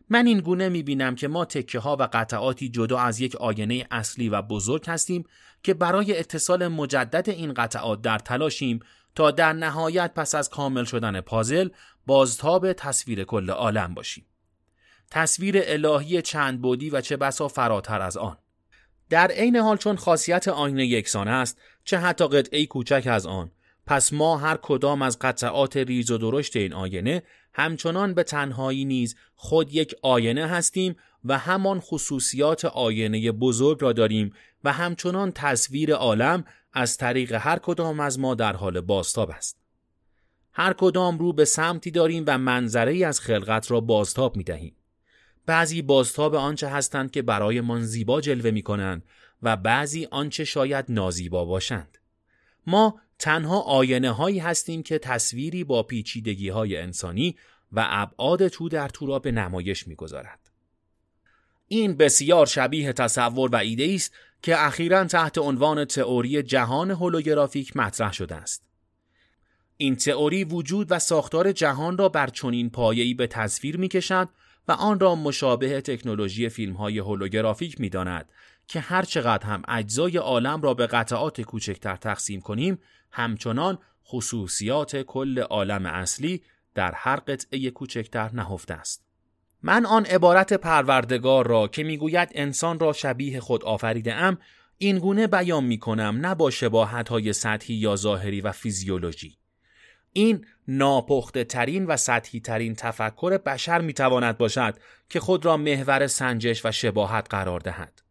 من 0.10 0.28
این 0.28 0.40
گونه 0.40 0.70
می 0.70 0.84
بینم 0.84 1.16
که 1.16 1.28
ما 1.28 1.46
تکه 1.46 1.80
ها 1.80 1.96
و 1.96 2.10
قطعاتی 2.14 2.70
جدا 2.70 3.00
از 3.00 3.20
یک 3.20 3.36
آینه 3.36 3.88
اصلی 3.92 4.30
و 4.30 4.42
بزرگ 4.42 4.90
هستیم 4.90 5.24
که 5.64 5.74
برای 5.74 6.20
اتصال 6.20 6.68
مجدد 6.68 7.30
این 7.30 7.54
قطعات 7.54 8.02
در 8.02 8.20
تلاشیم 8.20 8.80
تا 9.16 9.32
در 9.32 9.54
نهایت 9.54 10.14
پس 10.14 10.36
از 10.36 10.50
کامل 10.50 10.84
شدن 10.84 11.22
پازل 11.22 11.70
بازتاب 12.06 12.74
تصویر 12.74 13.24
کل 13.24 13.50
عالم 13.50 13.94
باشیم. 13.94 14.26
تصویر 15.12 15.62
الهی 15.64 16.22
چند 16.22 16.62
بودی 16.62 16.90
و 16.90 17.02
چه 17.02 17.18
بسا 17.18 17.48
فراتر 17.48 18.02
از 18.02 18.18
آن. 18.18 18.38
در 19.10 19.32
عین 19.32 19.56
حال 19.56 19.78
چون 19.78 19.96
خاصیت 19.96 20.48
آینه 20.48 20.86
یکسان 20.86 21.28
است 21.28 21.58
چه 21.84 21.98
حتی 21.98 22.28
قطعه 22.28 22.66
کوچک 22.66 23.04
از 23.06 23.26
آن 23.26 23.52
پس 23.88 24.14
ما 24.14 24.38
هر 24.38 24.58
کدام 24.62 25.02
از 25.02 25.20
قطعات 25.20 25.78
ریز 25.78 26.12
و 26.12 26.18
درشت 26.18 26.56
این 26.56 26.74
آینه 26.74 27.24
همچنان 27.54 28.14
به 28.14 28.24
تنهایی 28.24 28.86
نیز 28.86 29.16
خود 29.36 29.74
یک 29.74 29.96
آینه 30.02 30.48
هستیم 30.48 30.96
و 31.26 31.38
همان 31.38 31.80
خصوصیات 31.80 32.66
آینه 32.66 33.32
بزرگ 33.32 33.78
را 33.82 33.94
داریم 33.94 34.34
و 34.64 34.74
همچنان 34.74 35.32
تصویر 35.32 35.94
عالم 35.94 36.46
از 36.74 36.98
طریق 36.98 37.34
هر 37.34 37.60
کدام 37.60 38.00
از 38.00 38.20
ما 38.20 38.36
در 38.36 38.56
حال 38.56 38.82
باستاب 38.82 39.30
است. 39.30 39.58
هر 40.54 40.74
کدام 40.74 41.18
رو 41.18 41.34
به 41.34 41.46
سمتی 41.46 41.92
داریم 41.92 42.24
و 42.28 42.38
منظره 42.38 43.06
از 43.06 43.20
خلقت 43.20 43.72
را 43.72 43.82
بازتاب 43.82 44.38
می 44.38 44.44
دهیم. 44.44 44.76
بعضی 45.46 45.82
بازتاب 45.82 46.36
آنچه 46.36 46.68
هستند 46.68 47.12
که 47.12 47.22
برایمان 47.22 47.86
زیبا 47.86 48.22
جلوه 48.22 48.52
می 48.52 48.62
کنند 48.62 49.04
و 49.44 49.58
بعضی 49.58 50.08
آنچه 50.12 50.46
شاید 50.46 50.86
نازیبا 50.90 51.46
باشند. 51.46 51.98
ما 52.68 53.00
تنها 53.20 53.60
آینه 53.60 54.12
هایی 54.12 54.40
هستیم 54.40 54.84
که 54.84 55.00
تصویری 55.00 55.64
با 55.64 55.84
پیچیدگی 55.84 56.50
های 56.50 56.78
انسانی 56.78 57.36
و 57.72 57.86
ابعاد 57.90 58.48
تو 58.48 58.70
در 58.70 58.90
تو 58.90 59.06
را 59.06 59.20
به 59.20 59.32
نمایش 59.32 59.88
می‌گذارد. 59.88 60.40
این 61.68 61.98
بسیار 61.98 62.46
شبیه 62.46 62.94
تصور 62.94 63.50
و 63.52 63.56
ایده 63.56 63.92
است 63.96 64.14
که 64.42 64.66
اخیرا 64.66 65.04
تحت 65.04 65.38
عنوان 65.38 65.86
تئوری 65.86 66.44
جهان 66.44 66.92
هولوگرافیک 66.92 67.78
مطرح 67.78 68.14
شده 68.14 68.36
است. 68.36 68.64
این 69.78 69.96
تئوری 69.96 70.44
وجود 70.44 70.88
و 70.90 71.00
ساختار 71.00 71.52
جهان 71.52 71.98
را 71.98 72.10
بر 72.10 72.28
چنین 72.28 72.70
پایه‌ای 72.70 73.14
به 73.14 73.28
تصویر 73.28 73.78
می‌کشد 73.78 74.30
و 74.68 74.72
آن 74.72 75.00
را 75.00 75.16
مشابه 75.16 75.82
تکنولوژی 75.82 76.50
فیلم 76.50 76.74
های 76.74 77.00
هولوگرافیک 77.00 77.82
می 77.82 77.90
داند 77.90 78.30
که 78.68 78.80
هر 78.80 79.02
چقدر 79.02 79.46
هم 79.46 79.62
اجزای 79.68 80.18
عالم 80.18 80.62
را 80.62 80.74
به 80.74 80.88
قطعات 80.88 81.42
کوچکتر 81.42 81.96
تقسیم 81.96 82.42
کنیم 82.42 82.80
همچنان 83.12 83.78
خصوصیات 84.06 85.02
کل 85.02 85.40
عالم 85.40 85.86
اصلی 85.86 86.42
در 86.76 86.92
هر 86.92 87.16
قطعه 87.16 87.70
کوچکتر 87.70 88.30
نهفته 88.34 88.74
است. 88.74 89.06
من 89.64 89.86
آن 89.86 90.06
عبارت 90.06 90.54
پروردگار 90.54 91.48
را 91.48 91.68
که 91.68 91.84
می‌گوید 91.84 92.30
انسان 92.36 92.80
را 92.80 92.94
شبیه 92.94 93.40
خود 93.40 93.64
آفریده 93.64 94.14
ام 94.14 94.38
این 94.78 95.00
گونه 95.00 95.28
بیان 95.28 95.64
می 95.64 95.78
کنم 95.78 96.18
نه 96.22 96.36
با 96.36 96.50
شباهت 96.50 97.10
های 97.10 97.34
سطحی 97.34 97.76
یا 97.76 97.96
ظاهری 97.96 98.42
و 98.42 98.52
فیزیولوژی. 98.52 99.38
این 100.14 100.46
ناپخته 100.68 101.44
ترین 101.44 101.86
و 101.86 101.98
سطحی 101.98 102.40
ترین 102.40 102.76
تفکر 102.76 103.38
بشر 103.38 103.82
می 103.82 103.94
تواند 103.94 104.38
باشد 104.38 104.80
که 105.10 105.20
خود 105.20 105.46
را 105.46 105.58
محور 105.58 106.08
سنجش 106.08 106.66
و 106.66 106.72
شباهت 106.72 107.28
قرار 107.30 107.60
دهد. 107.60 108.02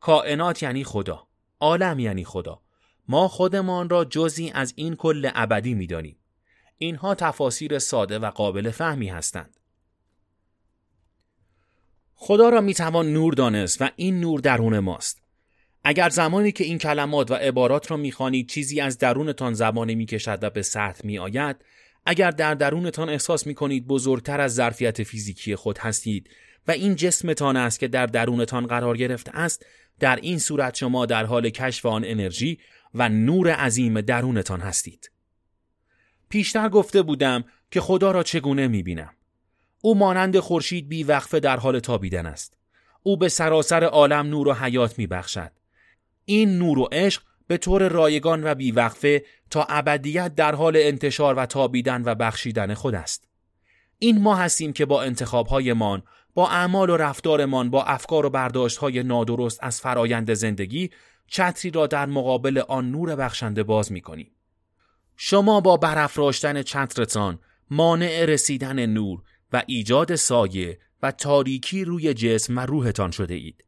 کائنات 0.00 0.62
یعنی 0.62 0.84
خدا، 0.84 1.26
عالم 1.60 1.98
یعنی 1.98 2.24
خدا. 2.24 2.60
ما 3.08 3.28
خودمان 3.28 3.88
را 3.88 4.04
جزی 4.04 4.50
از 4.54 4.72
این 4.76 4.96
کل 4.96 5.30
ابدی 5.34 5.74
می 5.74 5.86
دانیم. 5.86 6.16
اینها 6.78 7.14
تفاسیر 7.14 7.78
ساده 7.78 8.18
و 8.18 8.30
قابل 8.30 8.70
فهمی 8.70 9.08
هستند. 9.08 9.60
خدا 12.14 12.48
را 12.48 12.60
می 12.60 12.74
توان 12.74 13.12
نور 13.12 13.34
دانست 13.34 13.82
و 13.82 13.88
این 13.96 14.20
نور 14.20 14.40
درون 14.40 14.78
ماست. 14.78 15.22
اگر 15.84 16.08
زمانی 16.08 16.52
که 16.52 16.64
این 16.64 16.78
کلمات 16.78 17.30
و 17.30 17.34
عبارات 17.34 17.90
را 17.90 17.96
می‌خوانید 17.96 18.48
چیزی 18.48 18.80
از 18.80 18.98
درونتان 18.98 19.54
زبانه 19.54 19.94
می‌کشد 19.94 20.38
و 20.42 20.50
به 20.50 20.62
سطح 20.62 21.06
میآید 21.06 21.56
اگر 22.06 22.30
در 22.30 22.54
درونتان 22.54 23.08
احساس 23.08 23.46
می‌کنید 23.46 23.86
بزرگتر 23.86 24.40
از 24.40 24.54
ظرفیت 24.54 25.02
فیزیکی 25.02 25.56
خود 25.56 25.78
هستید 25.78 26.30
و 26.68 26.70
این 26.70 26.96
جسمتان 26.96 27.56
است 27.56 27.80
که 27.80 27.88
در 27.88 28.06
درونتان 28.06 28.66
قرار 28.66 28.96
گرفته 28.96 29.30
است 29.34 29.66
در 30.00 30.16
این 30.16 30.38
صورت 30.38 30.74
شما 30.74 31.06
در 31.06 31.24
حال 31.24 31.50
کشف 31.50 31.86
آن 31.86 32.04
انرژی 32.06 32.58
و 32.94 33.08
نور 33.08 33.50
عظیم 33.50 34.00
درونتان 34.00 34.60
هستید. 34.60 35.10
پیشتر 36.28 36.68
گفته 36.68 37.02
بودم 37.02 37.44
که 37.70 37.80
خدا 37.80 38.10
را 38.10 38.22
چگونه 38.22 38.68
می‌بینم. 38.68 39.12
او 39.82 39.94
مانند 39.94 40.38
خورشید 40.38 40.88
بی 40.88 41.02
وقفه 41.02 41.40
در 41.40 41.56
حال 41.56 41.80
تابیدن 41.80 42.26
است. 42.26 42.56
او 43.02 43.16
به 43.16 43.28
سراسر 43.28 43.84
عالم 43.84 44.26
نور 44.26 44.48
و 44.48 44.52
حیات 44.52 44.98
میبخشد. 44.98 45.52
این 46.24 46.58
نور 46.58 46.78
و 46.78 46.88
عشق 46.92 47.22
به 47.46 47.56
طور 47.56 47.88
رایگان 47.88 48.44
و 48.44 48.54
بیوقفه 48.54 49.24
تا 49.50 49.66
ابدیت 49.68 50.34
در 50.34 50.54
حال 50.54 50.76
انتشار 50.76 51.34
و 51.34 51.46
تابیدن 51.46 52.02
و 52.04 52.14
بخشیدن 52.14 52.74
خود 52.74 52.94
است. 52.94 53.28
این 53.98 54.22
ما 54.22 54.34
هستیم 54.34 54.72
که 54.72 54.86
با 54.86 55.02
انتخابهایمان، 55.02 56.02
با 56.34 56.48
اعمال 56.48 56.90
و 56.90 56.96
رفتارمان، 56.96 57.70
با 57.70 57.84
افکار 57.84 58.26
و 58.26 58.30
برداشتهای 58.30 59.02
نادرست 59.02 59.58
از 59.62 59.80
فرایند 59.80 60.34
زندگی 60.34 60.90
چتری 61.26 61.70
را 61.70 61.86
در 61.86 62.06
مقابل 62.06 62.62
آن 62.68 62.90
نور 62.90 63.16
بخشنده 63.16 63.62
باز 63.62 63.92
می 63.92 64.00
کنیم. 64.00 64.30
شما 65.16 65.60
با 65.60 65.76
برافراشتن 65.76 66.62
چترتان 66.62 67.38
مانع 67.70 68.24
رسیدن 68.24 68.86
نور 68.86 69.22
و 69.52 69.62
ایجاد 69.66 70.14
سایه 70.14 70.78
و 71.02 71.12
تاریکی 71.12 71.84
روی 71.84 72.14
جسم 72.14 72.56
و 72.58 72.60
روحتان 72.60 73.10
شده 73.10 73.34
اید. 73.34 73.64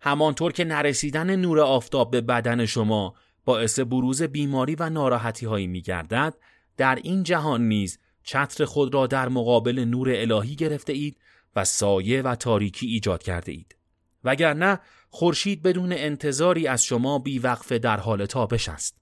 همانطور 0.00 0.52
که 0.52 0.64
نرسیدن 0.64 1.36
نور 1.36 1.60
آفتاب 1.60 2.10
به 2.10 2.20
بدن 2.20 2.66
شما 2.66 3.14
باعث 3.44 3.78
بروز 3.78 4.22
بیماری 4.22 4.74
و 4.74 4.90
ناراحتی 4.90 5.46
هایی 5.46 5.66
می 5.66 5.82
گردد 5.82 6.34
در 6.76 6.94
این 6.94 7.22
جهان 7.22 7.68
نیز 7.68 7.98
چتر 8.22 8.64
خود 8.64 8.94
را 8.94 9.06
در 9.06 9.28
مقابل 9.28 9.84
نور 9.84 10.10
الهی 10.12 10.56
گرفته 10.56 10.92
اید 10.92 11.18
و 11.56 11.64
سایه 11.64 12.22
و 12.22 12.34
تاریکی 12.34 12.86
ایجاد 12.86 13.22
کرده 13.22 13.52
اید. 13.52 13.76
وگرنه 14.24 14.80
خورشید 15.10 15.62
بدون 15.62 15.92
انتظاری 15.92 16.66
از 16.66 16.84
شما 16.84 17.18
بیوقفه 17.18 17.78
در 17.78 18.00
حال 18.00 18.26
تابش 18.26 18.68
است. 18.68 18.98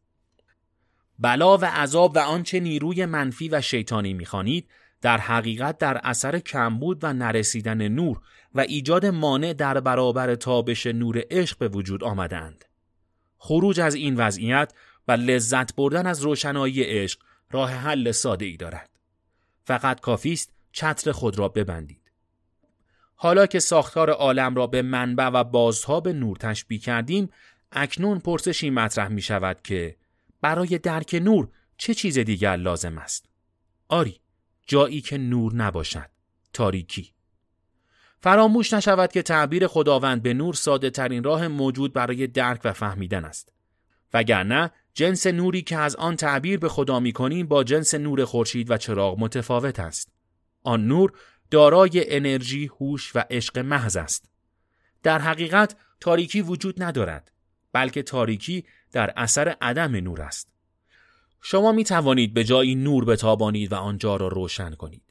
بلا 1.18 1.58
و 1.58 1.64
عذاب 1.64 2.12
و 2.16 2.18
آنچه 2.18 2.60
نیروی 2.60 3.06
منفی 3.06 3.48
و 3.48 3.60
شیطانی 3.60 4.14
می‌خوانید 4.14 4.68
در 5.00 5.18
حقیقت 5.18 5.78
در 5.78 6.00
اثر 6.04 6.38
کمبود 6.38 6.98
و 7.02 7.12
نرسیدن 7.12 7.88
نور 7.88 8.20
و 8.56 8.60
ایجاد 8.60 9.06
مانع 9.06 9.52
در 9.52 9.80
برابر 9.80 10.34
تابش 10.34 10.86
نور 10.86 11.22
عشق 11.30 11.58
به 11.58 11.68
وجود 11.68 12.04
آمدند. 12.04 12.64
خروج 13.38 13.80
از 13.80 13.94
این 13.94 14.16
وضعیت 14.16 14.72
و 15.08 15.12
لذت 15.12 15.74
بردن 15.74 16.06
از 16.06 16.22
روشنایی 16.22 16.82
عشق 16.82 17.20
راه 17.50 17.70
حل 17.70 18.10
ساده 18.10 18.44
ای 18.44 18.56
دارد. 18.56 18.90
فقط 19.64 20.00
کافی 20.00 20.32
است 20.32 20.52
چتر 20.72 21.12
خود 21.12 21.38
را 21.38 21.48
ببندید. 21.48 22.10
حالا 23.14 23.46
که 23.46 23.58
ساختار 23.58 24.10
عالم 24.10 24.54
را 24.54 24.66
به 24.66 24.82
منبع 24.82 25.26
و 25.26 25.44
بازتاب 25.44 26.08
نور 26.08 26.36
تشبیه 26.36 26.78
کردیم، 26.78 27.28
اکنون 27.72 28.18
پرسشی 28.18 28.70
مطرح 28.70 29.08
می 29.08 29.22
شود 29.22 29.62
که 29.62 29.96
برای 30.40 30.78
درک 30.78 31.20
نور 31.22 31.48
چه 31.78 31.94
چیز 31.94 32.18
دیگر 32.18 32.56
لازم 32.56 32.98
است؟ 32.98 33.28
آری، 33.88 34.20
جایی 34.66 35.00
که 35.00 35.18
نور 35.18 35.54
نباشد، 35.54 36.10
تاریکی. 36.52 37.15
فراموش 38.26 38.72
نشود 38.72 39.12
که 39.12 39.22
تعبیر 39.22 39.66
خداوند 39.66 40.22
به 40.22 40.34
نور 40.34 40.54
ساده 40.54 40.90
ترین 40.90 41.24
راه 41.24 41.48
موجود 41.48 41.92
برای 41.92 42.26
درک 42.26 42.60
و 42.64 42.72
فهمیدن 42.72 43.24
است. 43.24 43.52
وگرنه 44.14 44.70
جنس 44.94 45.26
نوری 45.26 45.62
که 45.62 45.76
از 45.76 45.96
آن 45.96 46.16
تعبیر 46.16 46.58
به 46.58 46.68
خدا 46.68 47.00
می 47.00 47.12
کنیم 47.12 47.46
با 47.46 47.64
جنس 47.64 47.94
نور 47.94 48.24
خورشید 48.24 48.70
و 48.70 48.76
چراغ 48.76 49.18
متفاوت 49.18 49.80
است. 49.80 50.12
آن 50.62 50.86
نور 50.86 51.12
دارای 51.50 52.14
انرژی، 52.16 52.66
هوش 52.66 53.16
و 53.16 53.24
عشق 53.30 53.58
محض 53.58 53.96
است. 53.96 54.30
در 55.02 55.18
حقیقت 55.18 55.76
تاریکی 56.00 56.40
وجود 56.40 56.82
ندارد، 56.82 57.32
بلکه 57.72 58.02
تاریکی 58.02 58.64
در 58.92 59.12
اثر 59.16 59.56
عدم 59.60 59.96
نور 59.96 60.22
است. 60.22 60.48
شما 61.42 61.72
می 61.72 61.84
توانید 61.84 62.34
به 62.34 62.44
جایی 62.44 62.74
نور 62.74 63.04
بتابانید 63.04 63.72
و 63.72 63.76
آنجا 63.76 64.16
را 64.16 64.28
روشن 64.28 64.70
کنید. 64.70 65.05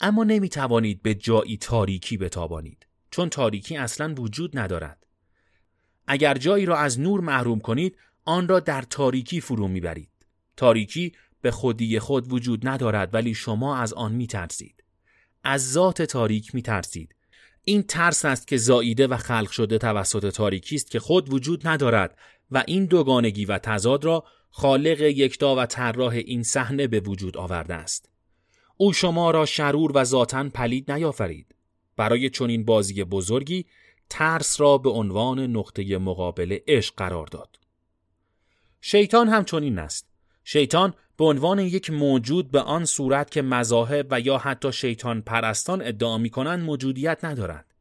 اما 0.00 0.24
نمی 0.24 0.48
توانید 0.48 1.02
به 1.02 1.14
جایی 1.14 1.56
تاریکی 1.56 2.16
بتابانید 2.16 2.86
چون 3.10 3.28
تاریکی 3.28 3.76
اصلا 3.76 4.14
وجود 4.18 4.58
ندارد 4.58 5.06
اگر 6.06 6.38
جایی 6.38 6.66
را 6.66 6.76
از 6.76 7.00
نور 7.00 7.20
محروم 7.20 7.60
کنید 7.60 7.96
آن 8.24 8.48
را 8.48 8.60
در 8.60 8.82
تاریکی 8.82 9.40
فرو 9.40 9.68
می‌برید 9.68 10.08
تاریکی 10.56 11.12
به 11.46 11.50
خودی 11.50 11.98
خود 11.98 12.32
وجود 12.32 12.68
ندارد 12.68 13.14
ولی 13.14 13.34
شما 13.34 13.76
از 13.76 13.92
آن 13.92 14.12
می 14.12 14.26
ترسید. 14.26 14.84
از 15.44 15.72
ذات 15.72 16.02
تاریک 16.02 16.54
می 16.54 16.62
ترسید. 16.62 17.14
این 17.64 17.82
ترس 17.82 18.24
است 18.24 18.48
که 18.48 18.56
زاییده 18.56 19.06
و 19.06 19.16
خلق 19.16 19.50
شده 19.50 19.78
توسط 19.78 20.34
تاریکی 20.34 20.74
است 20.74 20.90
که 20.90 21.00
خود 21.00 21.32
وجود 21.32 21.68
ندارد 21.68 22.18
و 22.50 22.64
این 22.66 22.84
دوگانگی 22.84 23.44
و 23.44 23.58
تضاد 23.58 24.04
را 24.04 24.24
خالق 24.50 25.00
یکتا 25.00 25.56
و 25.56 25.66
طراح 25.66 26.12
این 26.12 26.42
صحنه 26.42 26.86
به 26.86 27.00
وجود 27.00 27.36
آورده 27.36 27.74
است. 27.74 28.10
او 28.76 28.92
شما 28.92 29.30
را 29.30 29.46
شرور 29.46 29.92
و 29.94 30.04
ذاتا 30.04 30.48
پلید 30.48 30.92
نیافرید. 30.92 31.54
برای 31.96 32.30
چنین 32.30 32.64
بازی 32.64 33.04
بزرگی 33.04 33.66
ترس 34.10 34.60
را 34.60 34.78
به 34.78 34.90
عنوان 34.90 35.38
نقطه 35.38 35.98
مقابل 35.98 36.58
عشق 36.68 36.94
قرار 36.94 37.26
داد. 37.26 37.58
شیطان 38.80 39.28
هم 39.28 39.44
چنین 39.44 39.78
است. 39.78 40.08
شیطان 40.44 40.94
به 41.16 41.24
عنوان 41.24 41.58
یک 41.58 41.90
موجود 41.90 42.50
به 42.50 42.60
آن 42.60 42.84
صورت 42.84 43.30
که 43.30 43.42
مذاهب 43.42 44.06
و 44.10 44.20
یا 44.20 44.38
حتی 44.38 44.72
شیطان 44.72 45.22
پرستان 45.22 45.82
ادعا 45.82 46.18
می 46.18 46.30
کنند 46.30 46.64
موجودیت 46.64 47.24
ندارد. 47.24 47.74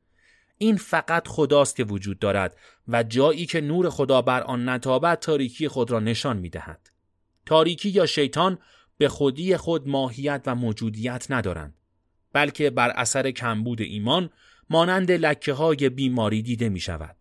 این 0.57 0.77
فقط 0.77 1.27
خداست 1.27 1.75
که 1.75 1.83
وجود 1.83 2.19
دارد 2.19 2.57
و 2.87 3.03
جایی 3.03 3.45
که 3.45 3.61
نور 3.61 3.89
خدا 3.89 4.21
بر 4.21 4.41
آن 4.41 4.69
نتابد 4.69 5.19
تاریکی 5.19 5.67
خود 5.67 5.91
را 5.91 5.99
نشان 5.99 6.37
می 6.37 6.49
دهد. 6.49 6.89
تاریکی 7.45 7.89
یا 7.89 8.05
شیطان 8.05 8.57
به 8.97 9.09
خودی 9.09 9.57
خود 9.57 9.87
ماهیت 9.87 10.41
و 10.45 10.55
موجودیت 10.55 11.25
ندارند 11.29 11.73
بلکه 12.33 12.69
بر 12.69 12.89
اثر 12.89 13.31
کمبود 13.31 13.81
ایمان 13.81 14.29
مانند 14.69 15.11
لکه 15.11 15.53
های 15.53 15.89
بیماری 15.89 16.41
دیده 16.41 16.69
می 16.69 16.79
شود. 16.79 17.15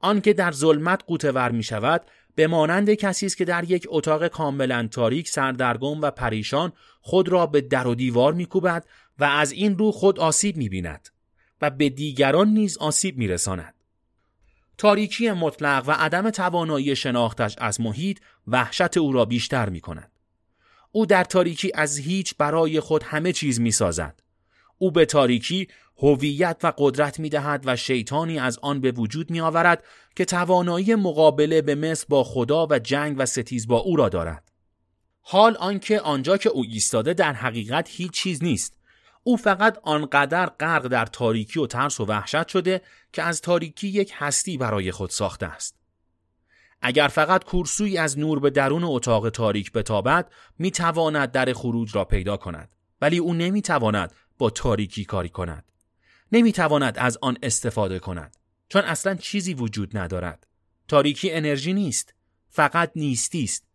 آنکه 0.00 0.32
در 0.32 0.52
ظلمت 0.52 1.02
قوتور 1.06 1.50
می 1.50 1.62
شود 1.62 2.02
به 2.34 2.46
مانند 2.46 2.94
کسی 2.94 3.26
است 3.26 3.36
که 3.36 3.44
در 3.44 3.70
یک 3.70 3.86
اتاق 3.88 4.28
کاملا 4.28 4.88
تاریک 4.90 5.28
سردرگم 5.28 6.00
و 6.00 6.10
پریشان 6.10 6.72
خود 7.00 7.28
را 7.28 7.46
به 7.46 7.60
در 7.60 7.86
و 7.86 7.94
دیوار 7.94 8.32
میکوبد 8.32 8.86
و 9.18 9.24
از 9.24 9.52
این 9.52 9.78
رو 9.78 9.92
خود 9.92 10.20
آسیب 10.20 10.56
می 10.56 10.68
بیند 10.68 11.08
و 11.62 11.70
به 11.70 11.88
دیگران 11.88 12.48
نیز 12.48 12.78
آسیب 12.78 13.18
می 13.18 13.28
رساند. 13.28 13.74
تاریکی 14.78 15.30
مطلق 15.30 15.84
و 15.86 15.90
عدم 15.90 16.30
توانایی 16.30 16.96
شناختش 16.96 17.54
از 17.58 17.80
محیط 17.80 18.18
وحشت 18.46 18.96
او 18.96 19.12
را 19.12 19.24
بیشتر 19.24 19.68
می 19.68 19.80
کند. 19.80 20.10
او 20.96 21.06
در 21.06 21.24
تاریکی 21.24 21.70
از 21.74 21.98
هیچ 21.98 22.34
برای 22.38 22.80
خود 22.80 23.02
همه 23.02 23.32
چیز 23.32 23.60
می 23.60 23.70
سازد. 23.70 24.20
او 24.78 24.90
به 24.90 25.06
تاریکی 25.06 25.68
هویت 25.96 26.56
و 26.62 26.72
قدرت 26.78 27.18
می 27.18 27.28
دهد 27.28 27.62
و 27.66 27.76
شیطانی 27.76 28.38
از 28.38 28.58
آن 28.62 28.80
به 28.80 28.92
وجود 28.92 29.30
می 29.30 29.40
آورد 29.40 29.84
که 30.16 30.24
توانایی 30.24 30.94
مقابله 30.94 31.62
به 31.62 31.74
مثل 31.74 32.06
با 32.08 32.24
خدا 32.24 32.66
و 32.70 32.78
جنگ 32.78 33.16
و 33.18 33.26
ستیز 33.26 33.68
با 33.68 33.78
او 33.78 33.96
را 33.96 34.08
دارد. 34.08 34.52
حال 35.20 35.56
آنکه 35.56 36.00
آنجا 36.00 36.36
که 36.36 36.48
او 36.48 36.64
ایستاده 36.64 37.14
در 37.14 37.32
حقیقت 37.32 37.88
هیچ 37.90 38.12
چیز 38.12 38.42
نیست. 38.44 38.78
او 39.22 39.36
فقط 39.36 39.78
آنقدر 39.82 40.46
غرق 40.46 40.86
در 40.86 41.06
تاریکی 41.06 41.60
و 41.60 41.66
ترس 41.66 42.00
و 42.00 42.04
وحشت 42.04 42.48
شده 42.48 42.80
که 43.12 43.22
از 43.22 43.40
تاریکی 43.40 43.88
یک 43.88 44.12
هستی 44.14 44.58
برای 44.58 44.92
خود 44.92 45.10
ساخته 45.10 45.46
است. 45.46 45.85
اگر 46.82 47.08
فقط 47.08 47.44
کورسوی 47.44 47.98
از 47.98 48.18
نور 48.18 48.40
به 48.40 48.50
درون 48.50 48.84
اتاق 48.84 49.30
تاریک 49.30 49.72
بتابد 49.72 50.30
می 50.58 50.70
تواند 50.70 51.32
در 51.32 51.52
خروج 51.52 51.96
را 51.96 52.04
پیدا 52.04 52.36
کند. 52.36 52.76
ولی 53.00 53.18
او 53.18 53.34
نمی 53.34 53.62
تواند 53.62 54.12
با 54.38 54.50
تاریکی 54.50 55.04
کاری 55.04 55.28
کند. 55.28 55.64
نمی 56.32 56.52
تواند 56.52 56.98
از 56.98 57.18
آن 57.22 57.36
استفاده 57.42 57.98
کند. 57.98 58.36
چون 58.68 58.82
اصلا 58.82 59.14
چیزی 59.14 59.54
وجود 59.54 59.98
ندارد. 59.98 60.46
تاریکی 60.88 61.30
انرژی 61.30 61.72
نیست. 61.72 62.14
فقط 62.48 62.92
نیستی 62.96 63.44
است. 63.44 63.66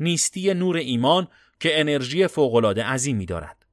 نیستی 0.00 0.54
نور 0.54 0.76
ایمان 0.76 1.28
که 1.60 1.80
انرژی 1.80 2.26
فوقالعاده 2.26 2.84
عظیمی 2.84 3.26
دارد. 3.26 3.66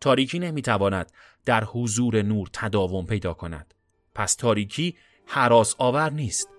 تاریکی 0.00 0.38
نمی‌تواند 0.38 1.12
در 1.44 1.64
حضور 1.64 2.22
نور 2.22 2.48
تداوم 2.52 3.06
پیدا 3.06 3.34
کند. 3.34 3.74
پس 4.14 4.34
تاریکی 4.34 4.96
حراس 5.26 5.74
آور 5.78 6.10
نیست. 6.10 6.55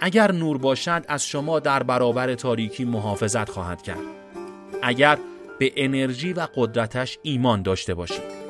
اگر 0.00 0.32
نور 0.32 0.58
باشد 0.58 1.04
از 1.08 1.26
شما 1.26 1.60
در 1.60 1.82
برابر 1.82 2.34
تاریکی 2.34 2.84
محافظت 2.84 3.50
خواهد 3.50 3.82
کرد. 3.82 3.98
اگر 4.82 5.18
به 5.58 5.72
انرژی 5.76 6.32
و 6.32 6.46
قدرتش 6.54 7.18
ایمان 7.22 7.62
داشته 7.62 7.94
باشید. 7.94 8.45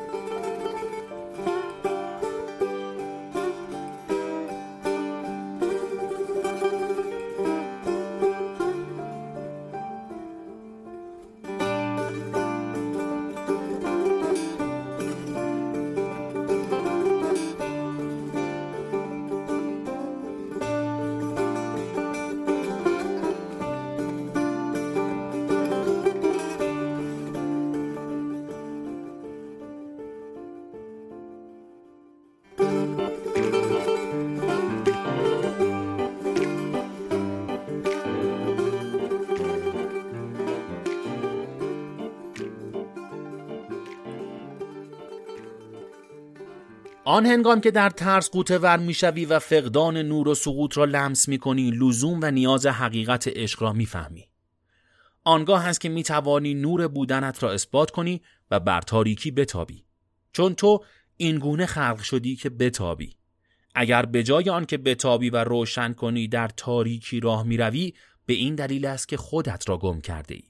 آن 47.09 47.27
هنگام 47.27 47.61
که 47.61 47.71
در 47.71 47.91
ترس 47.91 48.31
قوطه 48.31 48.59
ور 48.59 48.77
می‌شوی 48.77 49.25
و 49.25 49.39
فقدان 49.39 49.97
نور 49.97 50.29
و 50.29 50.35
سقوط 50.35 50.79
را 50.79 50.85
لمس 50.85 51.29
می‌کنی 51.29 51.71
لزوم 51.71 52.19
و 52.23 52.31
نیاز 52.31 52.67
حقیقت 52.67 53.29
عشق 53.29 53.63
را 53.63 53.73
می‌فهمی 53.73 54.29
آنگاه 55.25 55.63
هست 55.63 55.81
که 55.81 55.89
می‌توانی 55.89 56.55
نور 56.55 56.89
بودنت 56.89 57.43
را 57.43 57.53
اثبات 57.53 57.91
کنی 57.91 58.23
و 58.51 58.61
بر 58.61 58.81
تاریکی 58.81 59.31
بتابی 59.31 59.85
چون 60.33 60.55
تو 60.55 60.85
این 61.17 61.39
گونه 61.39 61.67
خلق 61.67 62.03
شدی 62.03 62.37
که 62.37 62.51
بتابی 62.51 63.17
اگر 63.75 64.07
به 64.07 64.23
جای 64.23 64.51
آن 64.51 64.65
که 64.65 64.79
بتابی 64.79 65.31
و 65.31 65.45
روشن 65.45 65.93
کنی 65.93 66.29
در 66.29 66.49
تاریکی 66.49 67.21
راه 67.21 67.43
می‌روی 67.43 67.95
به 68.27 68.35
این 68.35 68.55
دلیل 68.55 68.87
است 68.87 69.09
که 69.09 69.17
خودت 69.17 69.69
را 69.69 69.79
گم 69.79 70.01
کرده 70.01 70.35
ای. 70.35 70.45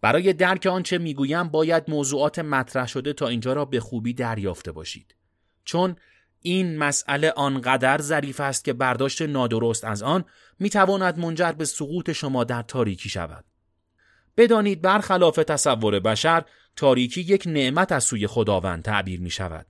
برای 0.00 0.32
درک 0.32 0.66
آنچه 0.66 0.98
می‌گویم 0.98 1.48
باید 1.48 1.84
موضوعات 1.88 2.38
مطرح 2.38 2.86
شده 2.86 3.12
تا 3.12 3.28
اینجا 3.28 3.52
را 3.52 3.64
به 3.64 3.80
خوبی 3.80 4.12
دریافته 4.12 4.72
باشید. 4.72 5.14
چون 5.70 5.96
این 6.42 6.78
مسئله 6.78 7.30
آنقدر 7.30 8.00
ظریف 8.00 8.40
است 8.40 8.64
که 8.64 8.72
برداشت 8.72 9.22
نادرست 9.22 9.84
از 9.84 10.02
آن 10.02 10.24
می‌تواند 10.58 11.18
منجر 11.18 11.52
به 11.52 11.64
سقوط 11.64 12.12
شما 12.12 12.44
در 12.44 12.62
تاریکی 12.62 13.08
شود. 13.08 13.44
بدانید 14.36 14.82
برخلاف 14.82 15.36
تصور 15.36 16.00
بشر 16.00 16.44
تاریکی 16.76 17.20
یک 17.20 17.46
نعمت 17.46 17.92
از 17.92 18.04
سوی 18.04 18.26
خداوند 18.26 18.82
تعبیر 18.82 19.20
می 19.20 19.30
شود. 19.30 19.66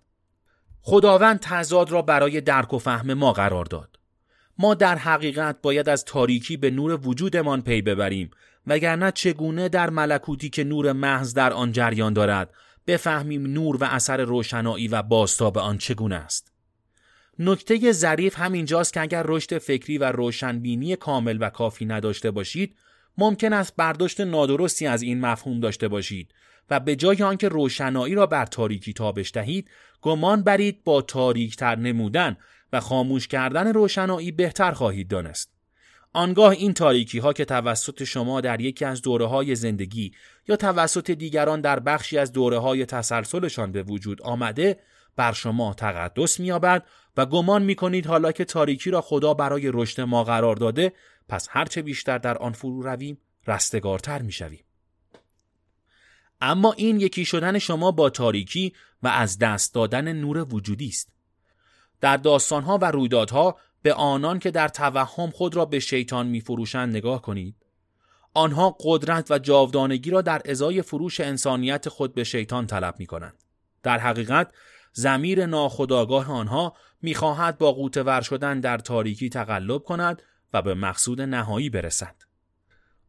خداوند 0.82 1.40
تضاد 1.40 1.90
را 1.90 2.02
برای 2.02 2.40
درک 2.40 2.74
و 2.74 2.78
فهم 2.78 3.14
ما 3.14 3.32
قرار 3.32 3.64
داد. 3.64 3.98
ما 4.58 4.74
در 4.74 4.96
حقیقت 4.96 5.56
باید 5.62 5.88
از 5.88 6.04
تاریکی 6.04 6.56
به 6.56 6.70
نور 6.70 7.08
وجودمان 7.08 7.62
پی 7.62 7.82
ببریم 7.82 8.30
وگرنه 8.66 9.12
چگونه 9.12 9.68
در 9.68 9.90
ملکوتی 9.90 10.50
که 10.50 10.64
نور 10.64 10.92
محض 10.92 11.34
در 11.34 11.52
آن 11.52 11.72
جریان 11.72 12.12
دارد 12.12 12.50
بفهمیم 12.86 13.46
نور 13.46 13.76
و 13.76 13.84
اثر 13.84 14.24
روشنایی 14.24 14.88
و 14.88 15.02
باستاب 15.02 15.58
آن 15.58 15.78
چگونه 15.78 16.16
است. 16.16 16.52
نکته 17.38 17.92
ظریف 17.92 18.38
همینجاست 18.38 18.92
که 18.92 19.00
اگر 19.00 19.22
رشد 19.26 19.58
فکری 19.58 19.98
و 19.98 20.04
روشنبینی 20.04 20.96
کامل 20.96 21.38
و 21.40 21.50
کافی 21.50 21.84
نداشته 21.84 22.30
باشید 22.30 22.76
ممکن 23.18 23.52
است 23.52 23.76
برداشت 23.76 24.20
نادرستی 24.20 24.86
از 24.86 25.02
این 25.02 25.20
مفهوم 25.20 25.60
داشته 25.60 25.88
باشید 25.88 26.34
و 26.70 26.80
به 26.80 26.96
جای 26.96 27.22
آنکه 27.22 27.48
روشنایی 27.48 28.14
را 28.14 28.26
بر 28.26 28.46
تاریکی 28.46 28.92
تابش 28.92 29.32
دهید 29.34 29.70
گمان 30.02 30.42
برید 30.42 30.84
با 30.84 31.02
تاریکتر 31.02 31.76
نمودن 31.76 32.36
و 32.72 32.80
خاموش 32.80 33.28
کردن 33.28 33.72
روشنایی 33.72 34.32
بهتر 34.32 34.72
خواهید 34.72 35.08
دانست. 35.08 35.59
آنگاه 36.12 36.50
این 36.50 36.72
تاریکی 36.74 37.18
ها 37.18 37.32
که 37.32 37.44
توسط 37.44 38.04
شما 38.04 38.40
در 38.40 38.60
یکی 38.60 38.84
از 38.84 39.02
دوره 39.02 39.26
های 39.26 39.54
زندگی 39.54 40.12
یا 40.48 40.56
توسط 40.56 41.10
دیگران 41.10 41.60
در 41.60 41.80
بخشی 41.80 42.18
از 42.18 42.32
دوره 42.32 42.58
های 42.58 42.86
تسلسلشان 42.86 43.72
به 43.72 43.82
وجود 43.82 44.22
آمده 44.22 44.80
بر 45.16 45.32
شما 45.32 45.74
تقدس 45.74 46.40
مییابد 46.40 46.86
و 47.16 47.26
گمان 47.26 47.62
می 47.62 47.74
کنید 47.74 48.06
حالا 48.06 48.32
که 48.32 48.44
تاریکی 48.44 48.90
را 48.90 49.00
خدا 49.00 49.34
برای 49.34 49.70
رشد 49.74 50.00
ما 50.00 50.24
قرار 50.24 50.56
داده 50.56 50.92
پس 51.28 51.48
هرچه 51.50 51.82
بیشتر 51.82 52.18
در 52.18 52.38
آن 52.38 52.52
فرو 52.52 52.82
رویم 52.82 53.18
رستگارتر 53.46 54.22
می 54.22 54.32
شویم. 54.32 54.64
اما 56.40 56.72
این 56.72 57.00
یکی 57.00 57.24
شدن 57.24 57.58
شما 57.58 57.90
با 57.90 58.10
تاریکی 58.10 58.72
و 59.02 59.08
از 59.08 59.38
دست 59.38 59.74
دادن 59.74 60.12
نور 60.12 60.54
وجودی 60.54 60.88
است. 60.88 61.08
در 62.00 62.16
داستانها 62.16 62.78
و 62.78 62.84
رویدادها 62.84 63.56
به 63.82 63.94
آنان 63.94 64.38
که 64.38 64.50
در 64.50 64.68
توهم 64.68 65.30
خود 65.30 65.56
را 65.56 65.64
به 65.64 65.78
شیطان 65.78 66.26
میفروشند 66.26 66.96
نگاه 66.96 67.22
کنید 67.22 67.56
آنها 68.34 68.76
قدرت 68.80 69.30
و 69.30 69.38
جاودانگی 69.38 70.10
را 70.10 70.22
در 70.22 70.42
ازای 70.44 70.82
فروش 70.82 71.20
انسانیت 71.20 71.88
خود 71.88 72.14
به 72.14 72.24
شیطان 72.24 72.66
طلب 72.66 72.94
می 72.98 73.06
کنند. 73.06 73.42
در 73.82 73.98
حقیقت 73.98 74.52
زمیر 74.92 75.46
ناخداگاه 75.46 76.32
آنها 76.32 76.76
می‌خواهد 77.02 77.58
با 77.58 77.72
قوتور 77.72 78.20
شدن 78.20 78.60
در 78.60 78.78
تاریکی 78.78 79.28
تقلب 79.28 79.82
کند 79.82 80.22
و 80.52 80.62
به 80.62 80.74
مقصود 80.74 81.20
نهایی 81.20 81.70
برسد. 81.70 82.14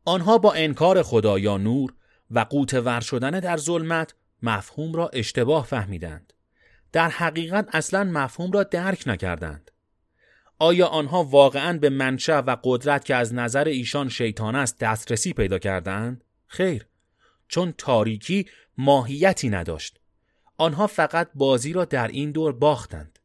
آنها 0.06 0.38
با 0.38 0.54
انکار 0.54 1.04
خدا 1.04 1.40
یا 1.40 1.58
نور 1.58 1.94
و 2.32 2.40
قوتور 2.40 3.00
شدن 3.00 3.40
در 3.40 3.58
ظلمت 3.58 4.16
مفهوم 4.42 4.94
را 4.94 5.10
اشتباه 5.14 5.66
فهمیدند. 5.66 6.34
در 6.92 7.10
حقیقت 7.10 7.70
اصلا 7.76 8.04
مفهوم 8.04 8.52
را 8.52 8.64
درک 8.64 9.04
نکردند. 9.08 9.71
آیا 10.62 10.88
آنها 10.88 11.24
واقعا 11.24 11.78
به 11.78 11.90
منشأ 11.90 12.42
و 12.42 12.58
قدرت 12.64 13.06
که 13.06 13.16
از 13.16 13.34
نظر 13.34 13.64
ایشان 13.64 14.10
شیطان 14.10 14.56
است 14.56 14.80
دسترسی 14.80 15.34
پیدا 15.34 15.60
کردند؟ 15.60 16.24
خیر 16.48 16.86
چون 17.48 17.74
تاریکی 17.78 18.46
ماهیتی 18.78 19.50
نداشت 19.50 20.00
آنها 20.58 20.88
فقط 20.88 21.30
بازی 21.36 21.74
را 21.74 21.86
در 21.86 22.08
این 22.08 22.32
دور 22.32 22.54
باختند 22.54 23.20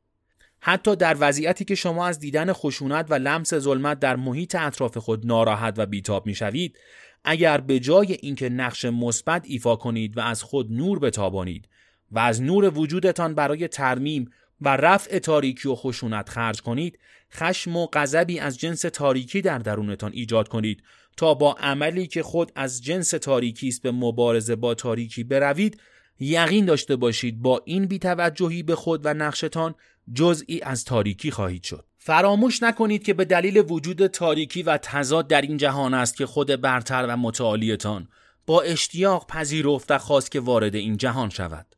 حتی 0.61 0.97
در 0.97 1.17
وضعیتی 1.21 1.65
که 1.65 1.75
شما 1.75 2.07
از 2.07 2.19
دیدن 2.19 2.53
خشونت 2.53 3.07
و 3.11 3.15
لمس 3.15 3.55
ظلمت 3.55 3.99
در 3.99 4.17
محیط 4.17 4.55
اطراف 4.55 4.97
خود 4.97 5.27
ناراحت 5.27 5.75
و 5.77 5.87
بیتاب 5.87 6.27
می‌شوید 6.27 6.79
اگر 7.25 7.61
به 7.61 7.81
جای 7.81 8.13
اینکه 8.13 8.49
نقش 8.49 8.85
مثبت 8.85 9.45
ایفا 9.47 9.77
کنید 9.77 10.19
و 10.19 10.21
از 10.21 10.43
خود 10.43 10.73
نور 10.73 10.99
بتابانید 10.99 11.69
و 12.11 12.19
از 12.19 12.43
نور 12.43 12.79
وجودتان 12.79 13.35
برای 13.35 13.69
ترمیم 13.69 14.31
و 14.61 14.69
رفع 14.77 15.19
تاریکی 15.19 15.69
و 15.69 15.75
خشونت 15.75 16.29
خرج 16.29 16.61
کنید 16.61 16.99
خشم 17.33 17.77
و 17.77 17.87
غضبی 17.93 18.39
از 18.39 18.59
جنس 18.59 18.81
تاریکی 18.81 19.41
در 19.41 19.59
درونتان 19.59 20.13
ایجاد 20.15 20.49
کنید 20.49 20.83
تا 21.17 21.35
با 21.35 21.53
عملی 21.53 22.07
که 22.07 22.23
خود 22.23 22.53
از 22.55 22.83
جنس 22.83 23.11
تاریکی 23.11 23.69
است 23.69 23.83
به 23.83 23.91
مبارزه 23.91 24.57
با 24.57 24.75
تاریکی 24.75 25.25
بروید 25.25 25.81
یقین 26.21 26.65
داشته 26.65 26.97
باشید 26.97 27.43
با 27.43 27.63
این 27.65 27.87
بیتوجهی 27.87 28.63
به 28.63 28.75
خود 28.75 29.07
و 29.07 29.15
نقشتان 29.15 29.75
جزئی 30.13 30.63
از 30.63 30.85
تاریکی 30.85 31.31
خواهید 31.31 31.63
شد. 31.63 31.85
فراموش 31.99 32.63
نکنید 32.63 33.03
که 33.03 33.15
به 33.15 33.25
دلیل 33.25 33.65
وجود 33.69 34.07
تاریکی 34.07 34.63
و 34.63 34.79
تضاد 34.83 35.29
در 35.29 35.41
این 35.41 35.57
جهان 35.57 35.95
است 35.95 36.17
که 36.17 36.27
خود 36.27 36.61
برتر 36.61 37.07
و 37.09 37.17
متعالیتان 37.17 38.09
با 38.47 38.63
اشتیاق 38.63 39.27
پذیرفت 39.27 39.91
و 39.91 39.99
خواست 39.99 40.31
که 40.31 40.41
وارد 40.41 40.75
این 40.75 40.97
جهان 40.97 41.31
شود. 41.31 41.76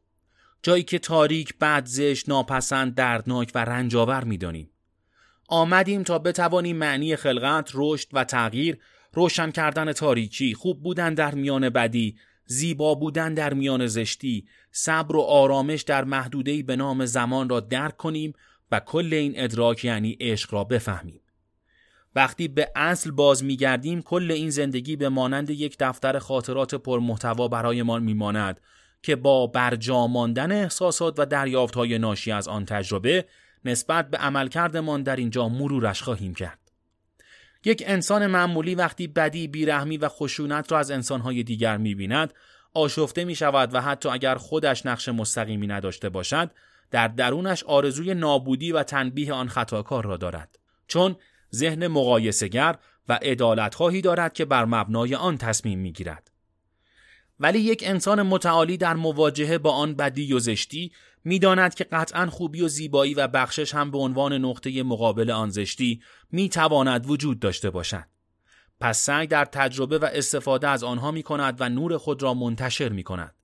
جایی 0.62 0.82
که 0.82 0.98
تاریک 0.98 1.58
بد 1.58 1.86
زشت 1.86 2.28
ناپسند 2.28 2.94
دردناک 2.94 3.50
و 3.54 3.64
رنجاور 3.64 4.24
می‌دانیم 4.24 4.70
آمدیم 5.48 6.02
تا 6.02 6.18
بتوانیم 6.18 6.76
معنی 6.76 7.16
خلقت 7.16 7.70
رشد 7.74 8.08
و 8.12 8.24
تغییر 8.24 8.78
روشن 9.12 9.50
کردن 9.50 9.92
تاریکی 9.92 10.54
خوب 10.54 10.82
بودن 10.82 11.14
در 11.14 11.34
میان 11.34 11.70
بدی 11.70 12.16
زیبا 12.46 12.94
بودن 12.94 13.34
در 13.34 13.54
میان 13.54 13.86
زشتی، 13.86 14.46
صبر 14.70 15.16
و 15.16 15.20
آرامش 15.20 15.82
در 15.82 16.04
محدوده‌ای 16.04 16.62
به 16.62 16.76
نام 16.76 17.04
زمان 17.04 17.48
را 17.48 17.60
درک 17.60 17.96
کنیم 17.96 18.32
و 18.72 18.80
کل 18.80 19.14
این 19.14 19.32
ادراک 19.36 19.84
یعنی 19.84 20.16
عشق 20.20 20.54
را 20.54 20.64
بفهمیم. 20.64 21.20
وقتی 22.14 22.48
به 22.48 22.70
اصل 22.76 23.10
باز 23.10 23.44
میگردیم 23.44 24.02
کل 24.02 24.30
این 24.30 24.50
زندگی 24.50 24.96
به 24.96 25.08
مانند 25.08 25.50
یک 25.50 25.76
دفتر 25.80 26.18
خاطرات 26.18 26.74
پرمحتوا 26.74 27.48
برایمان 27.48 28.02
میماند 28.02 28.60
که 29.02 29.16
با 29.16 29.46
برجاماندن 29.46 30.52
احساسات 30.52 31.14
و 31.18 31.26
دریافتهای 31.26 31.98
ناشی 31.98 32.32
از 32.32 32.48
آن 32.48 32.64
تجربه 32.64 33.24
نسبت 33.64 34.10
به 34.10 34.18
عملکردمان 34.18 35.02
در 35.02 35.16
اینجا 35.16 35.48
مرورش 35.48 36.02
خواهیم 36.02 36.34
کرد. 36.34 36.58
یک 37.64 37.82
انسان 37.86 38.26
معمولی 38.26 38.74
وقتی 38.74 39.06
بدی، 39.06 39.48
بیرحمی 39.48 39.96
و 39.96 40.08
خشونت 40.08 40.72
را 40.72 40.78
از 40.78 40.90
انسانهای 40.90 41.42
دیگر 41.42 41.76
می‌بیند 41.76 42.34
آشفته 42.74 43.24
می 43.24 43.34
شود 43.34 43.74
و 43.74 43.80
حتی 43.80 44.08
اگر 44.08 44.34
خودش 44.34 44.86
نقش 44.86 45.08
مستقیمی 45.08 45.66
نداشته 45.66 46.08
باشد 46.08 46.50
در 46.90 47.08
درونش 47.08 47.64
آرزوی 47.64 48.14
نابودی 48.14 48.72
و 48.72 48.82
تنبیه 48.82 49.32
آن 49.32 49.48
خطاکار 49.48 50.04
را 50.04 50.16
دارد 50.16 50.58
چون 50.86 51.16
ذهن 51.54 51.86
مقایسهگر 51.86 52.78
و 53.08 53.18
خواهی 53.72 54.00
دارد 54.00 54.32
که 54.32 54.44
بر 54.44 54.64
مبنای 54.64 55.14
آن 55.14 55.38
تصمیم 55.38 55.78
می 55.78 55.92
گیرد. 55.92 56.30
ولی 57.40 57.58
یک 57.58 57.82
انسان 57.86 58.22
متعالی 58.22 58.76
در 58.76 58.94
مواجهه 58.94 59.58
با 59.58 59.72
آن 59.72 59.94
بدی 59.94 60.32
و 60.32 60.38
زشتی 60.38 60.92
می‌داند 61.24 61.74
که 61.74 61.84
قطعا 61.84 62.26
خوبی 62.26 62.62
و 62.62 62.68
زیبایی 62.68 63.14
و 63.14 63.28
بخشش 63.28 63.74
هم 63.74 63.90
به 63.90 63.98
عنوان 63.98 64.32
نقطه 64.32 64.82
مقابل 64.82 65.30
آن 65.30 65.50
زشتی 65.50 66.02
می 66.32 66.48
تواند 66.48 67.10
وجود 67.10 67.40
داشته 67.40 67.70
باشد. 67.70 68.04
پس 68.80 68.98
سعی 68.98 69.26
در 69.26 69.44
تجربه 69.44 69.98
و 69.98 70.08
استفاده 70.12 70.68
از 70.68 70.84
آنها 70.84 71.10
می 71.10 71.22
کند 71.22 71.56
و 71.60 71.68
نور 71.68 71.98
خود 71.98 72.22
را 72.22 72.34
منتشر 72.34 72.88
می 72.88 73.02
کند. 73.02 73.34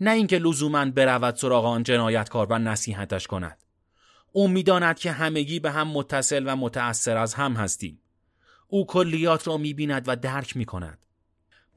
نه 0.00 0.10
اینکه 0.10 0.38
لزوما 0.38 0.84
برود 0.84 1.36
سراغ 1.36 1.64
آن 1.64 1.82
جنایتکار 1.82 2.46
و 2.50 2.58
نصیحتش 2.58 3.26
کند. 3.26 3.58
او 4.32 4.48
می‌داند 4.48 4.98
که 4.98 5.12
همگی 5.12 5.60
به 5.60 5.70
هم 5.70 5.88
متصل 5.88 6.42
و 6.46 6.56
متأثر 6.56 7.16
از 7.16 7.34
هم 7.34 7.52
هستیم. 7.52 8.00
او 8.68 8.86
کلیات 8.86 9.48
را 9.48 9.56
می 9.56 9.74
بیند 9.74 10.04
و 10.06 10.16
درک 10.16 10.56
می 10.56 10.64
کند. 10.64 10.98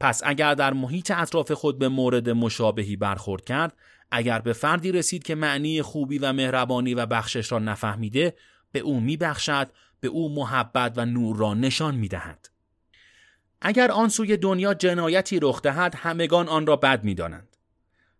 پس 0.03 0.21
اگر 0.25 0.53
در 0.53 0.73
محیط 0.73 1.11
اطراف 1.11 1.51
خود 1.51 1.79
به 1.79 1.87
مورد 1.87 2.29
مشابهی 2.29 2.95
برخورد 2.95 3.45
کرد 3.45 3.73
اگر 4.11 4.39
به 4.39 4.53
فردی 4.53 4.91
رسید 4.91 5.23
که 5.23 5.35
معنی 5.35 5.81
خوبی 5.81 6.17
و 6.17 6.33
مهربانی 6.33 6.93
و 6.93 7.05
بخشش 7.05 7.51
را 7.51 7.59
نفهمیده 7.59 8.33
به 8.71 8.79
او 8.79 8.99
میبخشد 8.99 9.69
به 9.99 10.07
او 10.07 10.35
محبت 10.35 10.93
و 10.95 11.05
نور 11.05 11.37
را 11.37 11.53
نشان 11.53 11.95
می‌دهد. 11.95 12.49
اگر 13.61 13.91
آن 13.91 14.09
سوی 14.09 14.37
دنیا 14.37 14.73
جنایتی 14.73 15.39
رخ 15.41 15.61
دهد 15.61 15.95
همگان 15.95 16.47
آن 16.47 16.67
را 16.67 16.75
بد 16.75 17.03
می‌دانند. 17.03 17.57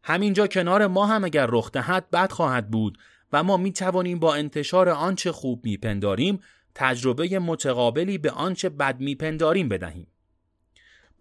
همینجا 0.04 0.48
کنار 0.48 0.88
ما 0.88 1.06
هم 1.06 1.24
اگر 1.24 1.46
رخ 1.50 1.72
دهد 1.72 2.10
بد 2.10 2.32
خواهد 2.32 2.72
بود 2.72 2.98
و 3.34 3.44
ما 3.44 3.58
می 3.58 3.72
توانیم 3.72 4.20
با 4.20 4.36
انتشار 4.36 4.90
آنچه 4.90 5.32
خوب 5.32 5.66
میپنداریم 5.66 6.40
تجربه 6.76 7.40
متقابلی 7.40 8.18
به 8.18 8.32
آنچه 8.32 8.70
بد 8.70 9.00
میپنداریم 9.00 9.70
بدهیم. 9.70 10.08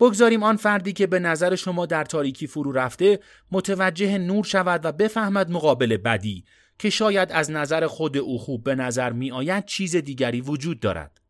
بگذاریم 0.03 0.43
آن 0.43 0.57
فردی 0.57 0.93
که 0.93 1.07
به 1.07 1.19
نظر 1.19 1.55
شما 1.55 1.87
در 1.87 2.05
تاریکی 2.05 2.47
فرو 2.47 2.73
رفته 2.73 3.21
متوجه 3.53 4.19
نور 4.19 4.45
شود 4.45 4.85
و 4.85 4.93
بفهمد 4.93 5.51
مقابل 5.51 5.97
بدی 5.97 6.45
که 6.79 6.91
شاید 6.91 7.33
از 7.33 7.51
نظر 7.51 7.87
خود 7.87 8.17
او 8.17 8.38
خوب 8.38 8.65
به 8.65 8.75
نظر 8.75 9.12
می 9.12 9.33
آید 9.33 9.65
چیز 9.65 9.97
دیگری 9.97 10.41
وجود 10.41 10.81
دارد. 10.81 11.21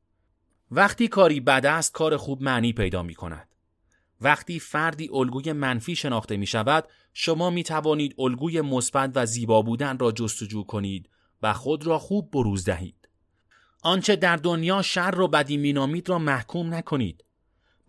وقتی 0.71 1.09
کاری 1.09 1.41
بد 1.41 1.67
است 1.67 1.93
کار 1.93 2.17
خوب 2.17 2.43
معنی 2.43 2.73
پیدا 2.73 3.03
می 3.03 3.15
کند. 3.15 3.49
وقتی 4.21 4.61
فردی 4.61 5.11
الگوی 5.13 5.53
منفی 5.53 5.97
شناخته 5.97 6.37
می 6.37 6.47
شود 6.47 6.85
شما 7.13 7.51
می 7.51 7.63
توانید 7.63 8.15
الگوی 8.19 8.61
مثبت 8.61 9.11
و 9.15 9.27
زیبا 9.27 9.63
بودن 9.63 9.99
را 9.99 10.13
جستجو 10.13 10.65
کنید 10.65 11.09
و 11.43 11.53
خود 11.53 11.87
را 11.87 11.99
خوب 11.99 12.31
بروز 12.31 12.65
دهید. 12.65 13.09
آنچه 13.83 14.17
در 14.17 14.37
دنیا 14.37 14.83
شر 14.83 15.21
و 15.21 15.29
بدی 15.29 15.57
مینامید 15.57 16.09
را 16.09 16.19
محکوم 16.19 16.75
نکنید. 16.75 17.25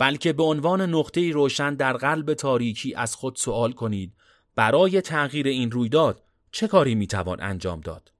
بلکه 0.04 0.34
به 0.34 0.44
عنوان 0.44 0.82
نقطه 0.82 1.32
روشن 1.32 1.76
در 1.76 1.94
قلب 1.94 2.34
تاریکی 2.34 2.96
از 2.96 3.16
خود 3.16 3.36
سوال 3.36 3.72
کنید 3.72 4.13
برای 4.56 5.02
تغییر 5.02 5.48
این 5.48 5.72
رویداد 5.72 6.24
چه 6.52 6.68
کاری 6.68 6.96
می‌توان 6.96 7.42
انجام 7.42 7.82
داد؟ 7.82 8.12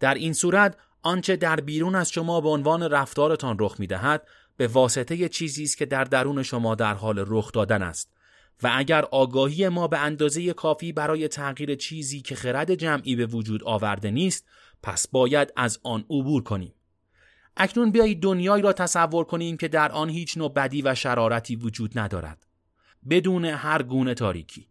در 0.00 0.14
این 0.14 0.32
صورت 0.32 0.76
آنچه 1.02 1.36
در 1.36 1.60
بیرون 1.60 1.94
از 1.94 2.10
شما 2.10 2.40
به 2.40 2.48
عنوان 2.48 2.82
رفتارتان 2.82 3.56
رخ 3.60 3.80
می‌دهد 3.80 4.28
به 4.56 4.66
واسطه 4.66 5.28
چیزی 5.28 5.64
است 5.64 5.78
که 5.78 5.86
در 5.86 6.04
درون 6.04 6.42
شما 6.42 6.74
در 6.74 6.94
حال 6.94 7.24
رخ 7.26 7.52
دادن 7.52 7.82
است 7.82 8.12
و 8.62 8.70
اگر 8.74 9.04
آگاهی 9.04 9.68
ما 9.68 9.88
به 9.88 9.98
اندازه 9.98 10.52
کافی 10.52 10.92
برای 10.92 11.28
تغییر 11.28 11.74
چیزی 11.74 12.20
که 12.20 12.34
خرد 12.34 12.74
جمعی 12.74 13.16
به 13.16 13.26
وجود 13.26 13.64
آورده 13.64 14.10
نیست 14.10 14.46
پس 14.82 15.08
باید 15.08 15.52
از 15.56 15.78
آن 15.82 16.04
عبور 16.10 16.42
کنیم. 16.42 16.74
اکنون 17.58 17.90
بیایید 17.90 18.22
دنیایی 18.22 18.62
را 18.62 18.72
تصور 18.72 19.24
کنیم 19.24 19.56
که 19.56 19.68
در 19.68 19.92
آن 19.92 20.08
هیچ 20.08 20.36
نوع 20.36 20.52
بدی 20.52 20.82
و 20.82 20.94
شرارتی 20.94 21.56
وجود 21.56 21.98
ندارد 21.98 22.46
بدون 23.10 23.44
هر 23.44 23.82
گونه 23.82 24.14
تاریکی 24.14 24.68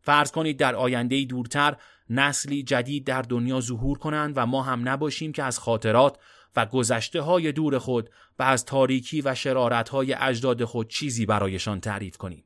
فرض 0.00 0.32
کنید 0.32 0.56
در 0.56 0.74
آینده 0.74 1.24
دورتر 1.24 1.76
نسلی 2.10 2.62
جدید 2.62 3.04
در 3.04 3.22
دنیا 3.22 3.60
ظهور 3.60 3.98
کنند 3.98 4.32
و 4.36 4.46
ما 4.46 4.62
هم 4.62 4.88
نباشیم 4.88 5.32
که 5.32 5.42
از 5.42 5.58
خاطرات 5.58 6.18
و 6.56 6.66
گذشته 6.66 7.20
های 7.20 7.52
دور 7.52 7.78
خود 7.78 8.10
و 8.38 8.42
از 8.42 8.64
تاریکی 8.64 9.22
و 9.22 9.34
شرارت 9.34 9.88
های 9.88 10.14
اجداد 10.14 10.64
خود 10.64 10.88
چیزی 10.88 11.26
برایشان 11.26 11.80
تعریف 11.80 12.16
کنیم. 12.16 12.44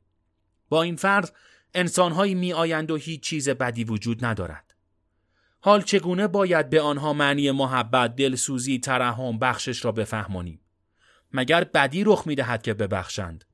با 0.69 0.83
این 0.83 0.95
فرض 0.95 1.31
انسانهایی 1.73 2.35
می 2.35 2.53
آیند 2.53 2.91
و 2.91 2.95
هیچ 2.95 3.21
چیز 3.21 3.49
بدی 3.49 3.83
وجود 3.83 4.25
ندارد. 4.25 4.72
حال 5.65 5.81
چگونه 5.81 6.27
باید 6.27 6.69
به 6.69 6.81
آنها 6.81 7.13
معنی 7.13 7.51
محبت، 7.51 8.15
دلسوزی، 8.15 8.79
ترحم، 8.79 9.39
بخشش 9.39 9.85
را 9.85 9.91
بفهمانیم؟ 9.91 10.59
مگر 11.33 11.63
بدی 11.63 12.03
رخ 12.03 12.27
می 12.27 12.35
دهد 12.35 12.61
که 12.61 12.73
ببخشند؟ 12.73 13.45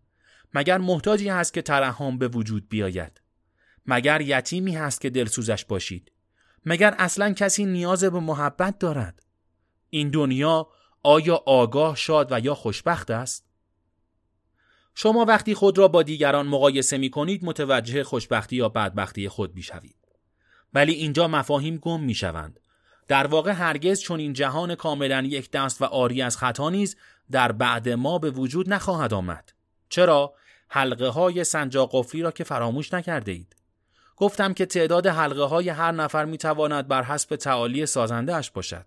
مگر 0.53 0.77
محتاجی 0.77 1.29
هست 1.29 1.53
که 1.53 1.61
ترحم 1.61 2.17
به 2.17 2.27
وجود 2.27 2.69
بیاید؟ 2.69 3.21
مگر 3.85 4.21
یتیمی 4.21 4.75
هست 4.75 5.01
که 5.01 5.09
دلسوزش 5.09 5.65
باشید؟ 5.65 6.11
مگر 6.65 6.95
اصلا 6.97 7.33
کسی 7.33 7.65
نیاز 7.65 8.03
به 8.03 8.19
محبت 8.19 8.79
دارد؟ 8.79 9.23
این 9.89 10.09
دنیا 10.09 10.67
آیا 11.03 11.43
آگاه 11.45 11.95
شاد 11.95 12.31
و 12.31 12.39
یا 12.39 12.55
خوشبخت 12.55 13.11
است؟ 13.11 13.45
شما 14.95 15.25
وقتی 15.25 15.53
خود 15.53 15.77
را 15.77 15.87
با 15.87 16.03
دیگران 16.03 16.47
مقایسه 16.47 16.97
می 16.97 17.09
کنید 17.09 17.45
متوجه 17.45 18.03
خوشبختی 18.03 18.55
یا 18.55 18.69
بدبختی 18.69 19.29
خود 19.29 19.53
بیشوید. 19.53 19.98
ولی 20.73 20.93
اینجا 20.93 21.27
مفاهیم 21.27 21.77
گم 21.77 22.01
می 22.01 22.13
شوند. 22.13 22.59
در 23.07 23.27
واقع 23.27 23.51
هرگز 23.51 24.01
چون 24.01 24.19
این 24.19 24.33
جهان 24.33 24.75
کاملا 24.75 25.21
یک 25.21 25.51
دست 25.51 25.81
و 25.81 25.85
آری 25.85 26.21
از 26.21 26.37
خطا 26.37 26.69
نیز 26.69 26.95
در 27.31 27.51
بعد 27.51 27.89
ما 27.89 28.19
به 28.19 28.31
وجود 28.31 28.73
نخواهد 28.73 29.13
آمد. 29.13 29.51
چرا؟ 29.89 30.33
حلقه 30.69 31.07
های 31.07 31.43
سنجاق 31.43 31.89
قفلی 31.93 32.21
را 32.21 32.31
که 32.31 32.43
فراموش 32.43 32.93
نکرده 32.93 33.31
اید. 33.31 33.55
گفتم 34.15 34.53
که 34.53 34.65
تعداد 34.65 35.07
حلقه 35.07 35.43
های 35.43 35.69
هر 35.69 35.91
نفر 35.91 36.25
می 36.25 36.37
تواند 36.37 36.87
بر 36.87 37.03
حسب 37.03 37.35
تعالی 37.35 37.85
سازنده 37.85 38.35
اش 38.35 38.51
باشد. 38.51 38.85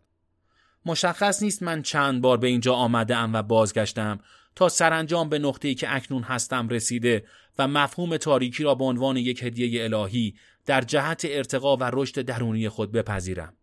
مشخص 0.87 1.43
نیست 1.43 1.63
من 1.63 1.83
چند 1.83 2.21
بار 2.23 2.37
به 2.37 2.47
اینجا 2.47 2.75
آمده 2.75 3.17
ام 3.17 3.35
و 3.35 3.43
بازگشتم 3.43 4.21
تا 4.55 4.69
سرانجام 4.69 5.29
به 5.29 5.39
نقطه‌ای 5.39 5.75
که 5.75 5.95
اکنون 5.95 6.23
هستم 6.23 6.69
رسیده 6.69 7.25
و 7.59 7.69
مفهوم 7.69 8.17
تاریکی 8.17 8.65
را 8.65 8.75
به 8.75 8.85
عنوان 8.85 9.17
یک 9.17 9.43
هدیه 9.43 9.85
الهی 9.85 10.35
در 10.67 10.81
جهت 10.81 11.23
ارتقا 11.25 11.77
و 11.77 11.91
رشد 11.93 12.23
درونی 12.23 12.69
خود 12.69 12.93
بپذیرم. 12.93 13.57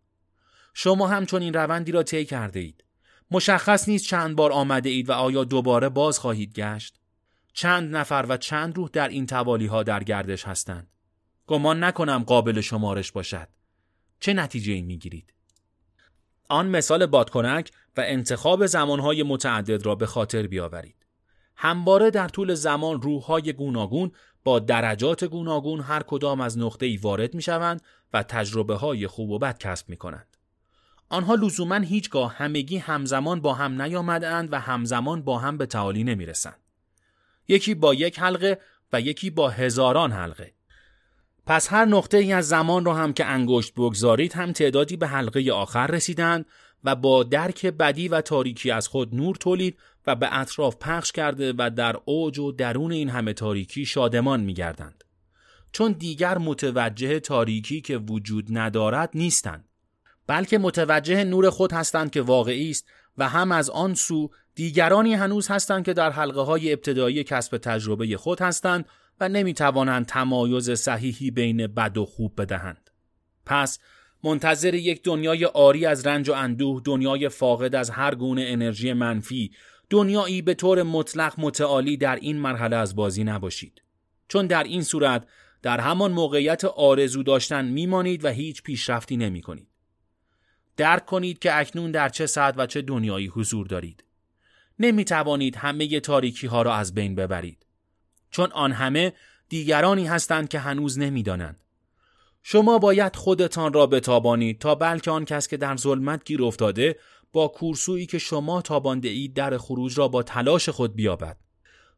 شما 0.74 1.08
همچون 1.08 1.42
این 1.42 1.54
روندی 1.54 1.92
را 1.92 2.02
طی 2.02 2.24
کرده 2.24 2.60
اید. 2.60 2.84
مشخص 3.30 3.88
نیست 3.88 4.06
چند 4.06 4.36
بار 4.36 4.52
آمده 4.52 4.88
اید 4.88 5.08
و 5.08 5.12
آیا 5.12 5.44
دوباره 5.44 5.88
باز 5.88 6.18
خواهید 6.18 6.52
گشت؟ 6.52 7.00
چند 7.52 7.96
نفر 7.96 8.26
و 8.28 8.36
چند 8.36 8.76
روح 8.76 8.88
در 8.92 9.08
این 9.08 9.26
توالی 9.26 9.66
ها 9.66 9.82
در 9.82 10.04
گردش 10.04 10.44
هستند. 10.44 10.88
گمان 11.46 11.84
نکنم 11.84 12.24
قابل 12.24 12.60
شمارش 12.60 13.12
باشد. 13.12 13.48
چه 14.20 14.32
نتیجه 14.32 14.72
ای 14.72 14.82
می 14.82 14.98
گیرید؟ 14.98 15.34
آن 16.48 16.68
مثال 16.68 17.06
بادکنک 17.06 17.70
و 17.96 18.00
انتخاب 18.06 18.66
زمانهای 18.66 19.22
متعدد 19.22 19.86
را 19.86 19.94
به 19.94 20.06
خاطر 20.06 20.46
بیاورید. 20.46 21.06
همواره 21.56 22.10
در 22.10 22.28
طول 22.28 22.54
زمان 22.54 23.02
روحهای 23.02 23.52
گوناگون 23.52 24.12
با 24.44 24.58
درجات 24.58 25.24
گوناگون 25.24 25.80
هر 25.80 26.02
کدام 26.02 26.40
از 26.40 26.58
نقطه 26.58 26.86
ای 26.86 26.96
وارد 26.96 27.34
می 27.34 27.42
شوند 27.42 27.82
و 28.12 28.22
تجربه 28.22 28.74
های 28.74 29.06
خوب 29.06 29.30
و 29.30 29.38
بد 29.38 29.58
کسب 29.58 29.88
می 29.88 29.96
کنند. 29.96 30.36
آنها 31.08 31.34
لزوما 31.34 31.74
هیچگاه 31.74 32.34
همگی 32.34 32.78
همزمان 32.78 33.40
با 33.40 33.54
هم 33.54 33.82
نیامدند 33.82 34.52
و 34.52 34.60
همزمان 34.60 35.22
با 35.22 35.38
هم 35.38 35.58
به 35.58 35.66
تعالی 35.66 36.04
نمی 36.04 36.26
رسند. 36.26 36.60
یکی 37.48 37.74
با 37.74 37.94
یک 37.94 38.18
حلقه 38.18 38.60
و 38.92 39.00
یکی 39.00 39.30
با 39.30 39.48
هزاران 39.48 40.12
حلقه. 40.12 40.52
پس 41.46 41.72
هر 41.72 41.84
نقطه 41.84 42.16
ای 42.16 42.32
از 42.32 42.48
زمان 42.48 42.84
را 42.84 42.94
هم 42.94 43.12
که 43.12 43.24
انگشت 43.24 43.74
بگذارید 43.74 44.32
هم 44.32 44.52
تعدادی 44.52 44.96
به 44.96 45.06
حلقه 45.06 45.52
آخر 45.52 45.86
رسیدند 45.86 46.46
و 46.84 46.94
با 46.94 47.22
درک 47.22 47.66
بدی 47.66 48.08
و 48.08 48.20
تاریکی 48.20 48.70
از 48.70 48.88
خود 48.88 49.14
نور 49.14 49.36
تولید 49.36 49.78
و 50.06 50.16
به 50.16 50.38
اطراف 50.38 50.76
پخش 50.76 51.12
کرده 51.12 51.54
و 51.58 51.70
در 51.76 51.96
اوج 52.04 52.38
و 52.38 52.52
درون 52.52 52.92
این 52.92 53.08
همه 53.08 53.32
تاریکی 53.32 53.84
شادمان 53.84 54.40
می 54.40 54.54
گردند. 54.54 55.04
چون 55.72 55.92
دیگر 55.92 56.38
متوجه 56.38 57.20
تاریکی 57.20 57.80
که 57.80 57.98
وجود 57.98 58.46
ندارد 58.50 59.10
نیستند 59.14 59.64
بلکه 60.26 60.58
متوجه 60.58 61.24
نور 61.24 61.50
خود 61.50 61.72
هستند 61.72 62.10
که 62.10 62.22
واقعی 62.22 62.70
است 62.70 62.86
و 63.18 63.28
هم 63.28 63.52
از 63.52 63.70
آن 63.70 63.94
سو 63.94 64.30
دیگرانی 64.54 65.14
هنوز 65.14 65.48
هستند 65.48 65.84
که 65.84 65.92
در 65.92 66.10
حلقه 66.10 66.40
های 66.40 66.72
ابتدایی 66.72 67.24
کسب 67.24 67.58
تجربه 67.58 68.16
خود 68.16 68.40
هستند 68.40 68.84
و 69.20 69.28
نمی 69.28 69.54
توانند 69.54 70.06
تمایز 70.06 70.70
صحیحی 70.70 71.30
بین 71.30 71.66
بد 71.66 71.98
و 71.98 72.04
خوب 72.04 72.40
بدهند. 72.42 72.90
پس 73.46 73.78
منتظر 74.24 74.74
یک 74.74 75.02
دنیای 75.02 75.44
آری 75.44 75.86
از 75.86 76.06
رنج 76.06 76.28
و 76.28 76.32
اندوه، 76.32 76.82
دنیای 76.84 77.28
فاقد 77.28 77.74
از 77.74 77.90
هر 77.90 78.14
گونه 78.14 78.44
انرژی 78.46 78.92
منفی، 78.92 79.50
دنیایی 79.90 80.42
به 80.42 80.54
طور 80.54 80.82
مطلق 80.82 81.34
متعالی 81.38 81.96
در 81.96 82.16
این 82.16 82.38
مرحله 82.38 82.76
از 82.76 82.96
بازی 82.96 83.24
نباشید. 83.24 83.82
چون 84.28 84.46
در 84.46 84.62
این 84.62 84.82
صورت 84.82 85.26
در 85.62 85.80
همان 85.80 86.12
موقعیت 86.12 86.64
آرزو 86.64 87.22
داشتن 87.22 87.64
میمانید 87.64 88.24
و 88.24 88.28
هیچ 88.28 88.62
پیشرفتی 88.62 89.16
نمی 89.16 89.42
کنید. 89.42 89.68
درک 90.76 91.06
کنید 91.06 91.38
که 91.38 91.58
اکنون 91.58 91.90
در 91.90 92.08
چه 92.08 92.26
ساعت 92.26 92.54
و 92.58 92.66
چه 92.66 92.82
دنیایی 92.82 93.26
حضور 93.26 93.66
دارید. 93.66 94.04
نمی 94.78 95.04
توانید 95.04 95.56
همه 95.56 96.00
تاریکی 96.00 96.46
ها 96.46 96.62
را 96.62 96.74
از 96.74 96.94
بین 96.94 97.14
ببرید. 97.14 97.66
چون 98.30 98.52
آن 98.52 98.72
همه 98.72 99.12
دیگرانی 99.48 100.06
هستند 100.06 100.48
که 100.48 100.58
هنوز 100.58 100.98
نمی‌دانند. 100.98 101.56
شما 102.42 102.78
باید 102.78 103.16
خودتان 103.16 103.72
را 103.72 103.86
بتابانید 103.86 104.58
تا 104.58 104.74
بلکه 104.74 105.10
آن 105.10 105.24
کس 105.24 105.48
که 105.48 105.56
در 105.56 105.76
ظلمت 105.76 106.24
گیر 106.24 106.42
افتاده 106.42 106.96
با 107.32 107.48
کورسویی 107.48 108.06
که 108.06 108.18
شما 108.18 108.62
تابانده 108.62 109.08
اید 109.08 109.34
در 109.34 109.58
خروج 109.58 109.98
را 109.98 110.08
با 110.08 110.22
تلاش 110.22 110.68
خود 110.68 110.94
بیابد. 110.94 111.36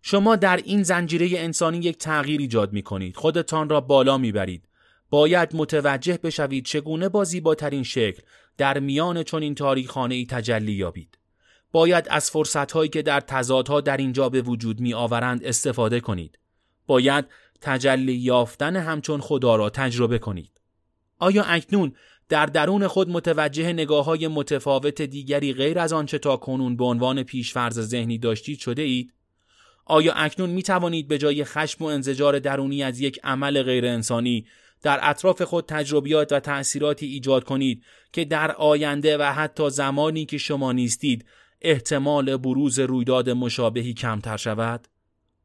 شما 0.02 0.36
در 0.36 0.56
این 0.56 0.82
زنجیره 0.82 1.40
انسانی 1.40 1.78
یک 1.78 1.98
تغییر 1.98 2.40
ایجاد 2.40 2.72
می 2.72 2.82
کنید. 2.82 3.16
خودتان 3.16 3.68
را 3.68 3.80
بالا 3.80 4.18
می 4.18 4.32
برید. 4.32 4.68
باید 5.10 5.56
متوجه 5.56 6.18
بشوید 6.22 6.64
چگونه 6.64 7.08
با 7.08 7.24
زیباترین 7.24 7.82
شکل 7.82 8.22
در 8.56 8.78
میان 8.78 9.22
چنین 9.22 9.54
تاریخانه 9.54 10.14
ای 10.14 10.26
تجلی 10.26 10.72
یابید. 10.72 11.18
باید 11.72 12.06
از 12.10 12.30
فرصتهایی 12.30 12.88
که 12.88 13.02
در 13.02 13.20
تضادها 13.20 13.80
در 13.80 13.96
اینجا 13.96 14.28
به 14.28 14.42
وجود 14.42 14.80
می 14.80 14.94
آورند 14.94 15.44
استفاده 15.44 16.00
کنید. 16.00 16.38
باید 16.86 17.24
تجلی 17.60 18.14
یافتن 18.14 18.76
همچون 18.76 19.20
خدا 19.20 19.56
را 19.56 19.70
تجربه 19.70 20.18
کنید. 20.18 20.60
آیا 21.18 21.44
اکنون 21.44 21.94
در 22.32 22.46
درون 22.46 22.88
خود 22.88 23.08
متوجه 23.08 23.72
نگاه 23.72 24.04
های 24.04 24.28
متفاوت 24.28 25.02
دیگری 25.02 25.52
غیر 25.52 25.78
از 25.78 25.92
آنچه 25.92 26.18
تا 26.18 26.36
کنون 26.36 26.76
به 26.76 26.84
عنوان 26.84 27.22
پیشفرض 27.22 27.80
ذهنی 27.80 28.18
داشتید 28.18 28.58
شده 28.58 28.82
اید؟ 28.82 29.12
آیا 29.84 30.12
اکنون 30.12 30.50
می 30.50 30.62
توانید 30.62 31.08
به 31.08 31.18
جای 31.18 31.44
خشم 31.44 31.84
و 31.84 31.86
انزجار 31.86 32.38
درونی 32.38 32.82
از 32.82 33.00
یک 33.00 33.20
عمل 33.24 33.62
غیر 33.62 33.86
انسانی 33.86 34.46
در 34.82 34.98
اطراف 35.02 35.42
خود 35.42 35.64
تجربیات 35.68 36.32
و 36.32 36.40
تأثیراتی 36.40 37.06
ایجاد 37.06 37.44
کنید 37.44 37.82
که 38.12 38.24
در 38.24 38.52
آینده 38.52 39.18
و 39.18 39.22
حتی 39.22 39.70
زمانی 39.70 40.26
که 40.26 40.38
شما 40.38 40.72
نیستید 40.72 41.24
احتمال 41.60 42.36
بروز 42.36 42.78
رویداد 42.78 43.30
مشابهی 43.30 43.94
کمتر 43.94 44.36
شود؟ 44.36 44.88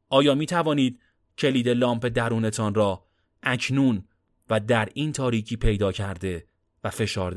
آیا 0.08 0.34
می 0.34 0.46
توانید 0.46 1.00
کلید 1.38 1.68
لامپ 1.68 2.06
درونتان 2.06 2.74
را 2.74 3.04
اکنون 3.42 4.04
و 4.50 4.60
در 4.60 4.88
این 4.94 5.12
تاریکی 5.12 5.56
پیدا 5.56 5.92
کرده 5.92 6.48
و 6.84 6.90
فشار 6.90 7.32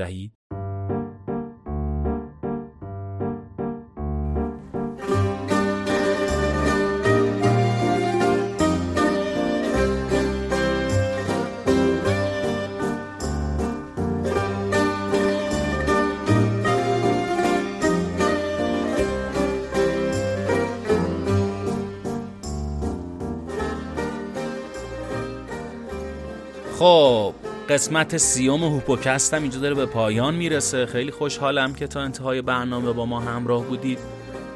قسمت 27.71 28.17
سیوم 28.17 28.63
هوپوکست 28.63 29.33
هم 29.33 29.41
اینجا 29.41 29.59
داره 29.59 29.75
به 29.75 29.85
پایان 29.85 30.35
می‌رسه. 30.35 30.85
خیلی 30.85 31.11
خوشحالم 31.11 31.73
که 31.73 31.87
تا 31.87 32.01
انتهای 32.01 32.41
برنامه 32.41 32.91
با 32.91 33.05
ما 33.05 33.19
همراه 33.19 33.63
بودید. 33.63 33.99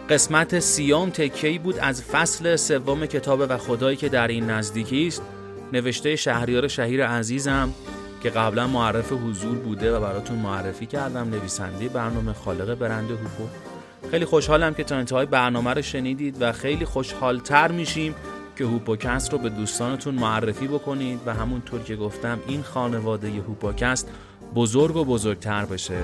قسمت 0.09 0.59
سیوم 0.59 1.09
تکیهی 1.09 1.57
بود 1.57 1.79
از 1.79 2.03
فصل 2.03 2.55
سوم 2.55 3.05
کتاب 3.05 3.39
و 3.49 3.57
خدایی 3.57 3.97
که 3.97 4.09
در 4.09 4.27
این 4.27 4.49
نزدیکی 4.49 5.07
است. 5.07 5.21
نوشته 5.73 6.15
شهریار 6.15 6.67
شهیر 6.67 7.07
عزیزم 7.07 7.73
که 8.23 8.29
قبلا 8.29 8.67
معرف 8.67 9.11
حضور 9.11 9.57
بوده 9.57 9.97
و 9.97 9.99
براتون 9.99 10.37
معرفی 10.37 10.85
کردم. 10.85 11.29
نویسنده 11.29 11.89
برنامه 11.89 12.33
خالق 12.33 12.75
برند 12.75 13.11
هوپو. 13.11 13.47
خیلی 14.11 14.25
خوشحالم 14.25 14.73
که 14.73 14.83
تا 14.83 14.95
انتهای 14.95 15.25
برنامه 15.25 15.73
رو 15.73 15.81
شنیدید 15.81 16.41
و 16.41 16.51
خیلی 16.51 16.85
خوشحالتر 16.85 17.71
میشیم. 17.71 18.15
که 18.55 18.63
هوپوکست 18.63 19.33
رو 19.33 19.39
به 19.39 19.49
دوستانتون 19.49 20.15
معرفی 20.15 20.67
بکنید 20.67 21.19
و 21.25 21.33
همونطور 21.33 21.81
که 21.81 21.95
گفتم 21.95 22.39
این 22.47 22.61
خانواده 22.63 23.27
هوپوکست 23.27 24.11
بزرگ 24.55 24.95
و 24.95 25.05
بزرگتر 25.05 25.65
بشه. 25.65 25.99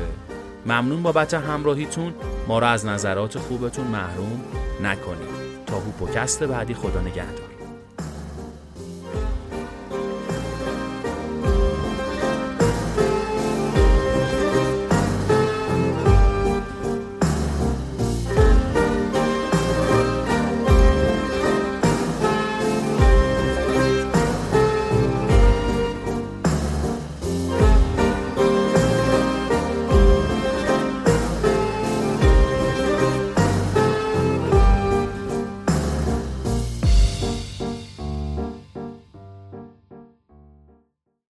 ممنون 0.66 1.04
بابت 1.04 1.34
همراهیتون. 1.34 2.14
ما 2.48 2.60
رو 2.60 2.68
از 2.68 2.86
نظرات 2.86 3.38
خوبتون 3.38 3.88
محروم 3.88 4.42
نکنید. 4.84 5.42
تا 5.66 5.80
هوپوکست 5.80 6.44
بعدی 6.44 6.74
خدا 6.74 7.02
نگهدار. 7.02 7.51